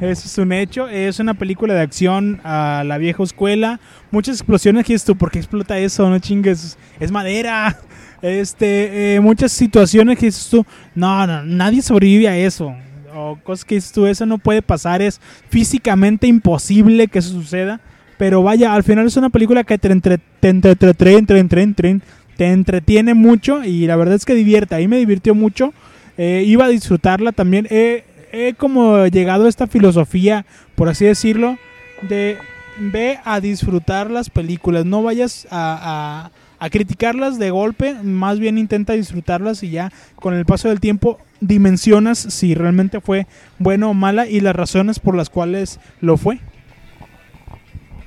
Eso 0.00 0.22
es 0.26 0.38
un 0.38 0.52
hecho. 0.52 0.88
Es 0.88 1.20
una 1.20 1.34
película 1.34 1.74
de 1.74 1.80
acción 1.80 2.40
a 2.42 2.82
la 2.86 2.96
vieja 2.96 3.22
escuela. 3.22 3.80
Muchas 4.10 4.36
explosiones. 4.36 4.86
¿Qué 4.86 4.94
es 4.94 5.04
tú? 5.04 5.14
¿Por 5.14 5.30
qué 5.30 5.38
explota 5.38 5.78
eso? 5.78 6.08
No 6.08 6.18
chingues. 6.18 6.78
Es 6.98 7.10
madera. 7.10 7.78
Este, 8.22 9.14
eh, 9.14 9.20
muchas 9.20 9.50
situaciones 9.50 10.18
que 10.18 10.26
dices 10.26 10.46
tú. 10.50 10.66
No, 10.94 11.26
no, 11.26 11.42
nadie 11.42 11.80
sobrevive 11.80 12.28
a 12.28 12.36
eso. 12.36 12.74
O 13.14 13.38
cosas 13.42 13.64
que 13.64 13.76
dices 13.76 13.92
tú, 13.92 14.06
eso 14.06 14.26
no 14.26 14.36
puede 14.36 14.60
pasar. 14.60 15.00
Es 15.00 15.22
físicamente 15.48 16.26
imposible 16.26 17.08
que 17.08 17.20
eso 17.20 17.30
suceda. 17.30 17.80
Pero 18.18 18.42
vaya, 18.42 18.74
al 18.74 18.82
final 18.82 19.06
es 19.06 19.16
una 19.16 19.30
película 19.30 19.64
que 19.64 19.78
te, 19.78 19.90
entre, 19.90 20.18
te, 20.18 20.50
entre, 20.50 20.76
te, 20.76 21.16
entre, 21.16 22.00
te 22.36 22.46
entretiene 22.52 23.14
mucho 23.14 23.64
y 23.64 23.86
la 23.86 23.96
verdad 23.96 24.16
es 24.16 24.26
que 24.26 24.34
divierte. 24.34 24.74
Ahí 24.74 24.86
me 24.86 24.98
divirtió 24.98 25.34
mucho. 25.34 25.72
Eh, 26.18 26.44
iba 26.46 26.66
a 26.66 26.68
disfrutarla 26.68 27.32
también. 27.32 27.66
He, 27.70 28.04
he 28.32 28.54
como 28.54 29.06
llegado 29.06 29.46
a 29.46 29.48
esta 29.48 29.66
filosofía, 29.66 30.44
por 30.74 30.88
así 30.88 31.04
decirlo, 31.04 31.58
de 32.02 32.38
ve 32.78 33.18
a 33.24 33.40
disfrutar 33.40 34.10
las 34.10 34.30
películas. 34.30 34.84
No 34.86 35.02
vayas 35.02 35.46
a, 35.50 36.30
a- 36.58 36.70
criticarlas 36.70 37.38
de 37.38 37.50
golpe. 37.50 37.94
Más 38.02 38.38
bien 38.38 38.58
intenta 38.58 38.92
disfrutarlas 38.94 39.62
y 39.62 39.70
ya 39.70 39.92
con 40.16 40.34
el 40.34 40.44
paso 40.46 40.68
del 40.68 40.80
tiempo 40.80 41.18
dimensionas 41.40 42.18
si 42.18 42.54
realmente 42.54 43.00
fue 43.00 43.26
bueno 43.58 43.90
o 43.90 43.94
mala 43.94 44.26
y 44.26 44.40
las 44.40 44.54
razones 44.54 44.98
por 44.98 45.16
las 45.16 45.30
cuales 45.30 45.80
lo 46.00 46.16
fue. 46.18 46.38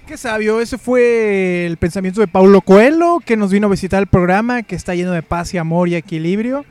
Qué 0.08 0.18
sabio, 0.18 0.60
ese 0.60 0.78
fue 0.78 1.66
el 1.66 1.78
pensamiento 1.78 2.20
de 2.20 2.28
Paulo 2.28 2.60
Coelho, 2.62 3.20
que 3.26 3.38
nos 3.38 3.52
vino 3.52 3.68
a 3.68 3.72
visitar 3.72 4.02
el 4.02 4.08
programa, 4.08 4.62
que 4.62 4.76
está 4.76 4.94
lleno 4.96 5.12
de 5.12 5.24
paz 5.24 5.54
y 5.54 5.58
amor 5.58 5.88
y 5.88 5.96
equilibrio, 5.96 6.66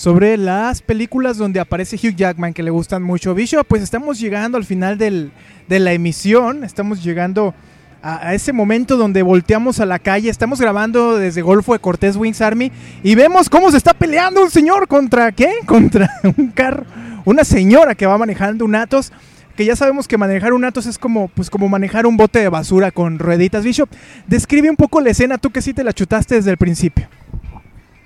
sobre 0.00 0.38
las 0.38 0.80
películas 0.80 1.36
donde 1.36 1.60
aparece 1.60 1.96
Hugh 1.96 2.16
Jackman, 2.16 2.54
que 2.54 2.62
le 2.62 2.70
gustan 2.70 3.02
mucho. 3.02 3.34
Bishop, 3.34 3.66
pues 3.66 3.82
estamos 3.82 4.18
llegando 4.18 4.56
al 4.56 4.64
final 4.64 4.96
del- 4.96 5.30
de 5.68 5.78
la 5.78 5.92
emisión, 5.92 6.64
estamos 6.64 7.04
llegando 7.04 7.54
a, 8.02 8.32
ese 8.32 8.54
momento 8.54 8.96
donde 8.96 9.20
volteamos 9.20 9.78
a 9.78 9.84
la 9.84 9.98
calle, 9.98 10.30
estamos 10.30 10.58
grabando 10.58 11.18
desde 11.18 11.42
Golfo 11.42 11.74
de 11.74 11.80
Cortés 11.80 12.16
Wings 12.16 12.40
Army 12.40 12.72
y 13.02 13.14
vemos 13.14 13.50
cómo 13.50 13.70
se 13.70 13.76
está 13.76 13.92
peleando 13.92 14.42
un 14.42 14.50
señor 14.50 14.88
contra, 14.88 15.32
¿qué? 15.32 15.50
Contra 15.66 16.08
un 16.34 16.46
carro, 16.48 16.86
una 17.26 17.44
señora 17.44 17.94
que 17.94 18.06
va 18.06 18.16
manejando 18.16 18.64
un 18.64 18.76
Atos 18.76 19.12
que 19.54 19.66
ya 19.66 19.76
sabemos 19.76 20.08
que 20.08 20.16
manejar 20.16 20.54
un 20.54 20.64
Atos 20.64 20.86
es 20.86 20.96
como, 20.96 21.28
pues, 21.28 21.50
como 21.50 21.68
manejar 21.68 22.06
un 22.06 22.16
bote 22.16 22.38
de 22.38 22.48
basura 22.48 22.90
con 22.90 23.18
rueditas. 23.18 23.64
Bishop, 23.64 23.90
describe 24.26 24.70
un 24.70 24.76
poco 24.76 25.02
la 25.02 25.10
escena, 25.10 25.36
tú 25.36 25.50
que 25.50 25.60
sí 25.60 25.74
te 25.74 25.84
la 25.84 25.92
chutaste 25.92 26.36
desde 26.36 26.52
el 26.52 26.56
principio. 26.56 27.06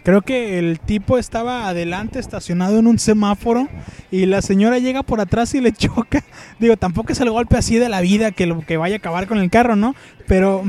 Creo 0.04 0.20
que 0.20 0.58
el 0.58 0.80
tipo 0.80 1.16
estaba 1.18 1.66
adelante 1.66 2.18
estacionado 2.18 2.78
en 2.78 2.86
un 2.86 2.98
semáforo 2.98 3.68
y 4.10 4.26
la 4.26 4.42
señora 4.42 4.78
llega 4.78 5.02
por 5.02 5.20
atrás 5.20 5.54
y 5.54 5.60
le 5.62 5.72
choca. 5.76 6.22
Digo, 6.58 6.76
tampoco 6.76 7.12
es 7.12 7.20
el 7.20 7.30
golpe 7.30 7.56
así 7.56 7.76
de 7.78 7.88
la 7.88 8.00
vida 8.02 8.30
que 8.30 8.46
lo 8.46 8.60
que 8.60 8.76
vaya 8.76 8.96
a 8.96 8.98
acabar 8.98 9.26
con 9.26 9.38
el 9.38 9.48
carro, 9.50 9.76
¿no? 9.76 9.94
Pero 10.26 10.62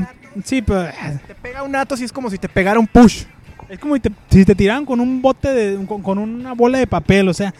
sí, 0.44 0.62
pero 0.62 0.88
Te 1.26 1.34
pega 1.34 1.62
un 1.62 1.76
Atos 1.76 2.00
y 2.00 2.04
es 2.04 2.12
como 2.12 2.30
si 2.30 2.38
te 2.38 2.48
pegara 2.48 2.80
un 2.80 2.86
push. 2.86 3.24
es 3.68 3.78
como 3.78 3.94
si 3.94 4.00
te, 4.00 4.10
si 4.30 4.44
te 4.46 4.54
tiraran 4.54 4.86
con 4.86 5.00
un 5.00 5.20
bote 5.20 5.52
de 5.52 5.84
con, 5.86 6.00
con 6.02 6.18
una 6.18 6.54
bola 6.54 6.78
de 6.78 6.86
papel, 6.86 7.28
o 7.28 7.34
sea, 7.34 7.52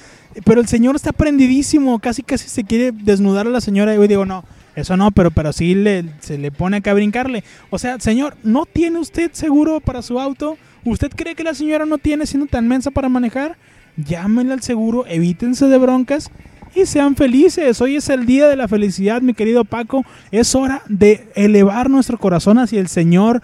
pero 0.44 0.62
el 0.62 0.68
señor 0.68 0.96
está 0.96 1.12
prendidísimo, 1.12 1.98
casi 1.98 2.22
casi 2.22 2.48
se 2.48 2.64
quiere 2.64 2.90
desnudar 2.92 3.46
a 3.46 3.50
la 3.50 3.60
señora 3.60 3.92
y 3.92 3.96
yo 3.96 4.06
digo, 4.08 4.24
"No, 4.24 4.44
eso 4.76 4.96
no, 4.96 5.10
pero 5.10 5.30
pero 5.30 5.52
sí 5.52 5.74
le, 5.74 6.04
se 6.20 6.38
le 6.38 6.50
pone 6.50 6.78
acá 6.78 6.92
a 6.92 6.94
brincarle." 6.94 7.44
O 7.68 7.78
sea, 7.78 8.00
señor, 8.00 8.34
¿no 8.42 8.64
tiene 8.64 8.98
usted 8.98 9.30
seguro 9.32 9.80
para 9.80 10.00
su 10.00 10.18
auto? 10.20 10.56
¿Usted 10.86 11.10
cree 11.14 11.34
que 11.34 11.42
la 11.44 11.52
señora 11.52 11.84
no 11.84 11.98
tiene 11.98 12.26
siendo 12.26 12.46
tan 12.46 12.68
mensa 12.68 12.90
para 12.90 13.08
manejar? 13.08 13.56
Llámenle 13.96 14.52
al 14.52 14.62
seguro, 14.62 15.04
evítense 15.08 15.66
de 15.66 15.78
broncas 15.78 16.30
y 16.74 16.86
sean 16.86 17.16
felices. 17.16 17.80
Hoy 17.80 17.96
es 17.96 18.08
el 18.08 18.24
día 18.24 18.46
de 18.46 18.56
la 18.56 18.68
felicidad, 18.68 19.20
mi 19.20 19.34
querido 19.34 19.64
Paco. 19.64 20.04
Es 20.30 20.54
hora 20.54 20.82
de 20.88 21.26
elevar 21.34 21.90
nuestro 21.90 22.18
corazón 22.18 22.58
hacia 22.58 22.78
el 22.78 22.88
Señor, 22.88 23.42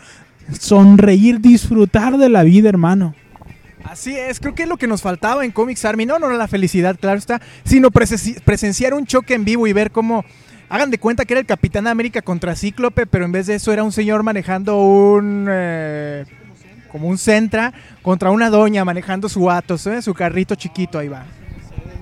sonreír, 0.58 1.40
disfrutar 1.40 2.16
de 2.16 2.28
la 2.28 2.42
vida, 2.44 2.68
hermano. 2.68 3.14
Así 3.84 4.16
es, 4.16 4.38
creo 4.38 4.54
que 4.54 4.62
es 4.62 4.68
lo 4.68 4.76
que 4.76 4.86
nos 4.86 5.02
faltaba 5.02 5.44
en 5.44 5.50
Comics 5.50 5.84
Army. 5.84 6.06
No, 6.06 6.20
no 6.20 6.30
la 6.30 6.46
felicidad, 6.46 6.96
claro 7.00 7.18
está, 7.18 7.40
sino 7.64 7.90
presen- 7.90 8.40
presenciar 8.42 8.94
un 8.94 9.04
choque 9.06 9.34
en 9.34 9.44
vivo 9.44 9.66
y 9.66 9.72
ver 9.72 9.90
cómo. 9.90 10.24
Hagan 10.68 10.90
de 10.90 10.98
cuenta 10.98 11.24
que 11.24 11.34
era 11.34 11.40
el 11.40 11.46
Capitán 11.46 11.86
América 11.86 12.22
contra 12.22 12.54
Cíclope, 12.56 13.06
pero 13.06 13.24
en 13.26 13.32
vez 13.32 13.46
de 13.46 13.56
eso 13.56 13.72
era 13.72 13.82
un 13.82 13.92
señor 13.92 14.22
manejando 14.22 14.78
un. 14.80 15.46
eh, 15.50 16.24
como 16.92 17.08
un 17.08 17.16
Centra 17.16 17.72
contra 18.02 18.30
una 18.30 18.50
doña 18.50 18.84
manejando 18.84 19.28
su 19.30 19.50
Atos, 19.50 19.86
¿eh? 19.86 20.02
su 20.02 20.12
carrito 20.12 20.54
chiquito, 20.54 20.98
ahí 20.98 21.08
va. 21.08 21.24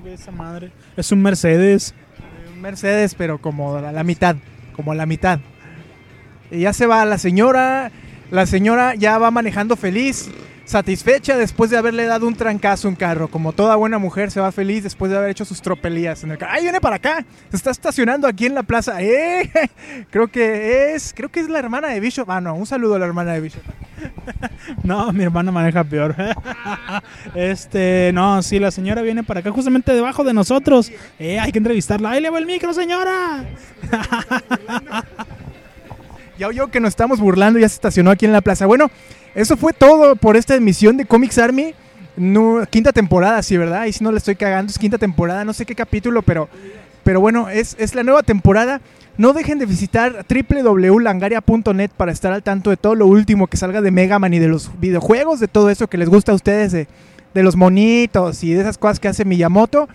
Esa 0.04 0.32
madre. 0.32 0.72
Es 0.96 1.12
un 1.12 1.22
Mercedes. 1.22 1.94
Un 2.52 2.60
Mercedes, 2.60 3.14
pero 3.14 3.40
como 3.40 3.76
a 3.76 3.92
la 3.92 4.02
mitad, 4.02 4.34
como 4.74 4.90
a 4.90 4.96
la 4.96 5.06
mitad. 5.06 5.38
Y 6.50 6.60
ya 6.60 6.72
se 6.72 6.86
va 6.86 7.04
la 7.04 7.16
señora, 7.16 7.92
la 8.32 8.44
señora 8.46 8.96
ya 8.96 9.18
va 9.18 9.30
manejando 9.30 9.76
feliz, 9.76 10.28
satisfecha 10.70 11.36
después 11.36 11.70
de 11.70 11.76
haberle 11.76 12.04
dado 12.04 12.26
un 12.26 12.34
trancazo 12.34 12.86
a 12.86 12.90
un 12.90 12.96
carro. 12.96 13.28
Como 13.28 13.52
toda 13.52 13.74
buena 13.76 13.98
mujer 13.98 14.30
se 14.30 14.40
va 14.40 14.52
feliz 14.52 14.84
después 14.84 15.10
de 15.10 15.18
haber 15.18 15.30
hecho 15.30 15.44
sus 15.44 15.60
tropelías 15.60 16.22
en 16.22 16.30
el 16.30 16.38
carro. 16.38 16.52
¡Ay, 16.54 16.62
viene 16.62 16.80
para 16.80 16.96
acá! 16.96 17.24
Se 17.50 17.56
está 17.56 17.70
estacionando 17.70 18.28
aquí 18.28 18.46
en 18.46 18.54
la 18.54 18.62
plaza. 18.62 19.02
¡Eh! 19.02 19.50
Creo 20.10 20.28
que 20.28 20.94
es, 20.94 21.12
creo 21.14 21.28
que 21.28 21.40
es 21.40 21.48
la 21.48 21.58
hermana 21.58 21.88
de 21.88 22.00
Bishop. 22.00 22.30
Ah, 22.30 22.40
no, 22.40 22.54
un 22.54 22.66
saludo 22.66 22.94
a 22.94 22.98
la 22.98 23.06
hermana 23.06 23.32
de 23.32 23.40
Bishop. 23.40 23.62
No, 24.84 25.12
mi 25.12 25.24
hermana 25.24 25.50
maneja 25.52 25.84
peor. 25.84 26.14
este, 27.34 28.10
no, 28.14 28.42
sí, 28.42 28.58
la 28.58 28.70
señora 28.70 29.02
viene 29.02 29.22
para 29.22 29.40
acá, 29.40 29.50
justamente 29.50 29.92
debajo 29.92 30.24
de 30.24 30.32
nosotros. 30.32 30.92
Eh, 31.18 31.38
hay 31.38 31.52
que 31.52 31.58
entrevistarla. 31.58 32.10
¡Ahí 32.10 32.20
le 32.20 32.30
va 32.30 32.38
el 32.38 32.46
micro, 32.46 32.72
señora! 32.72 33.44
Ya 36.40 36.48
oyó 36.48 36.68
que 36.68 36.80
nos 36.80 36.88
estamos 36.88 37.20
burlando, 37.20 37.58
ya 37.58 37.68
se 37.68 37.74
estacionó 37.74 38.10
aquí 38.10 38.24
en 38.24 38.32
la 38.32 38.40
plaza. 38.40 38.64
Bueno, 38.64 38.90
eso 39.34 39.56
fue 39.56 39.72
todo 39.72 40.16
por 40.16 40.36
esta 40.36 40.54
emisión 40.54 40.96
de 40.96 41.04
Comics 41.04 41.38
Army. 41.38 41.74
No, 42.16 42.64
quinta 42.68 42.92
temporada, 42.92 43.42
sí, 43.42 43.56
¿verdad? 43.56 43.86
Y 43.86 43.92
si 43.92 44.04
no 44.04 44.10
le 44.10 44.18
estoy 44.18 44.36
cagando, 44.36 44.70
es 44.70 44.78
quinta 44.78 44.98
temporada, 44.98 45.44
no 45.44 45.52
sé 45.52 45.64
qué 45.64 45.74
capítulo, 45.74 46.22
pero, 46.22 46.48
pero 47.04 47.20
bueno, 47.20 47.48
es, 47.48 47.76
es 47.78 47.94
la 47.94 48.02
nueva 48.02 48.22
temporada. 48.22 48.80
No 49.16 49.32
dejen 49.32 49.58
de 49.58 49.66
visitar 49.66 50.24
www.langaria.net 50.28 51.90
para 51.96 52.12
estar 52.12 52.32
al 52.32 52.42
tanto 52.42 52.70
de 52.70 52.76
todo 52.76 52.94
lo 52.94 53.06
último 53.06 53.46
que 53.46 53.56
salga 53.56 53.80
de 53.80 53.90
Mega 53.90 54.18
Man 54.18 54.34
y 54.34 54.38
de 54.38 54.48
los 54.48 54.70
videojuegos, 54.80 55.40
de 55.40 55.48
todo 55.48 55.70
eso 55.70 55.88
que 55.88 55.98
les 55.98 56.08
gusta 56.08 56.32
a 56.32 56.34
ustedes, 56.34 56.72
de, 56.72 56.88
de 57.34 57.42
los 57.42 57.56
monitos 57.56 58.42
y 58.42 58.52
de 58.52 58.60
esas 58.62 58.78
cosas 58.78 58.98
que 58.98 59.08
hace 59.08 59.24
Miyamoto. 59.24 59.88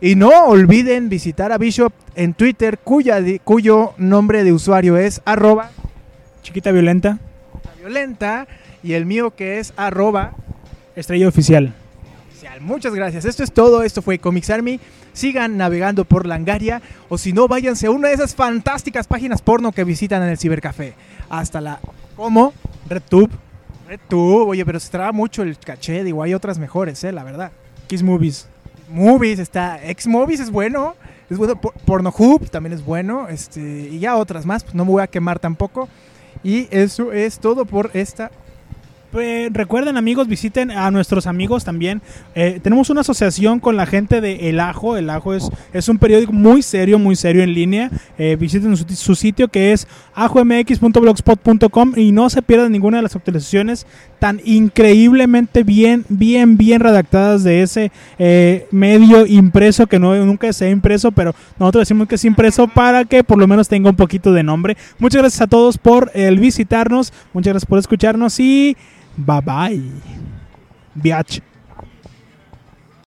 Y 0.00 0.16
no 0.16 0.30
olviden 0.46 1.08
visitar 1.08 1.52
a 1.52 1.58
Bishop 1.58 1.92
en 2.16 2.34
Twitter, 2.34 2.78
cuya, 2.78 3.20
cuyo 3.44 3.92
nombre 3.98 4.42
de 4.42 4.52
usuario 4.52 4.96
es 4.96 5.22
arroba 5.24 5.70
Chiquita 6.42 6.72
violenta, 6.72 7.20
violenta 7.78 8.46
y 8.82 8.92
el 8.94 9.06
mío 9.06 9.34
que 9.34 9.58
es 9.58 9.72
arroba 9.76 10.32
estrella 10.96 11.28
oficial. 11.28 11.74
Muchas 12.60 12.94
gracias. 12.94 13.24
Esto 13.24 13.42
es 13.42 13.52
todo. 13.52 13.82
Esto 13.82 14.02
fue 14.02 14.18
Comics 14.18 14.50
Army. 14.50 14.78
Sigan 15.12 15.56
navegando 15.56 16.04
por 16.04 16.26
Langaria 16.26 16.80
o 17.08 17.18
si 17.18 17.32
no, 17.32 17.48
váyanse 17.48 17.86
a 17.86 17.90
una 17.90 18.08
de 18.08 18.14
esas 18.14 18.34
fantásticas 18.34 19.06
páginas 19.06 19.42
porno 19.42 19.72
que 19.72 19.84
visitan 19.84 20.22
en 20.22 20.28
el 20.28 20.38
cibercafé. 20.38 20.94
Hasta 21.30 21.60
la... 21.60 21.80
¿Cómo? 22.16 22.52
RedTube, 22.88 23.30
RedTube. 23.88 24.48
Oye, 24.48 24.64
pero 24.66 24.78
se 24.80 24.90
traba 24.90 25.12
mucho 25.12 25.42
el 25.42 25.58
caché. 25.58 26.04
Digo, 26.04 26.22
hay 26.22 26.34
otras 26.34 26.58
mejores, 26.58 27.02
eh, 27.04 27.12
la 27.12 27.24
verdad. 27.24 27.52
Kiss 27.86 28.02
Movies. 28.02 28.48
Movies, 28.90 29.38
está 29.38 29.82
X-Movies, 29.90 30.40
es 30.40 30.50
bueno. 30.50 30.94
Es 31.30 31.38
bueno, 31.38 31.58
Por- 31.60 31.72
Pornhub 31.74 32.50
también 32.50 32.74
es 32.74 32.84
bueno. 32.84 33.28
Este, 33.28 33.60
y 33.60 33.98
ya 33.98 34.16
otras 34.16 34.44
más, 34.44 34.62
pues 34.64 34.74
no 34.74 34.84
me 34.84 34.90
voy 34.90 35.02
a 35.02 35.06
quemar 35.06 35.38
tampoco. 35.38 35.88
Y 36.44 36.68
eso 36.70 37.12
es 37.12 37.38
todo 37.38 37.64
por 37.64 37.90
esta 37.94 38.30
Eh, 39.14 39.50
recuerden 39.52 39.96
amigos, 39.96 40.26
visiten 40.26 40.70
a 40.70 40.90
nuestros 40.90 41.26
amigos 41.26 41.64
también. 41.64 42.00
Eh, 42.34 42.60
tenemos 42.62 42.88
una 42.88 43.02
asociación 43.02 43.60
con 43.60 43.76
la 43.76 43.86
gente 43.86 44.20
de 44.20 44.48
El 44.48 44.60
Ajo. 44.60 44.96
El 44.96 45.10
Ajo 45.10 45.34
es, 45.34 45.50
es 45.72 45.88
un 45.88 45.98
periódico 45.98 46.32
muy 46.32 46.62
serio, 46.62 46.98
muy 46.98 47.16
serio 47.16 47.42
en 47.42 47.52
línea. 47.52 47.90
Eh, 48.18 48.36
visiten 48.36 48.76
su, 48.76 48.86
su 48.94 49.14
sitio 49.14 49.48
que 49.48 49.72
es 49.72 49.86
ajomx.blogspot.com 50.14 51.92
y 51.96 52.12
no 52.12 52.30
se 52.30 52.42
pierdan 52.42 52.72
ninguna 52.72 52.98
de 52.98 53.02
las 53.02 53.14
actualizaciones 53.14 53.86
tan 54.22 54.40
increíblemente 54.44 55.64
bien, 55.64 56.04
bien, 56.08 56.56
bien 56.56 56.80
redactadas 56.80 57.42
de 57.42 57.60
ese 57.60 57.90
eh, 58.20 58.68
medio 58.70 59.26
impreso 59.26 59.88
que 59.88 59.98
no 59.98 60.14
nunca 60.24 60.52
se 60.52 60.66
ha 60.66 60.70
impreso, 60.70 61.10
pero 61.10 61.34
nosotros 61.58 61.82
decimos 61.82 62.06
que 62.06 62.14
es 62.14 62.24
impreso 62.24 62.68
para 62.68 63.04
que 63.04 63.24
por 63.24 63.36
lo 63.36 63.48
menos 63.48 63.66
tenga 63.66 63.90
un 63.90 63.96
poquito 63.96 64.32
de 64.32 64.44
nombre. 64.44 64.76
Muchas 65.00 65.22
gracias 65.22 65.40
a 65.40 65.48
todos 65.48 65.76
por 65.76 66.12
el 66.14 66.38
visitarnos, 66.38 67.12
muchas 67.32 67.54
gracias 67.54 67.68
por 67.68 67.80
escucharnos 67.80 68.38
y 68.38 68.76
bye 69.16 69.40
bye. 69.40 69.82
Biatch. 70.94 71.51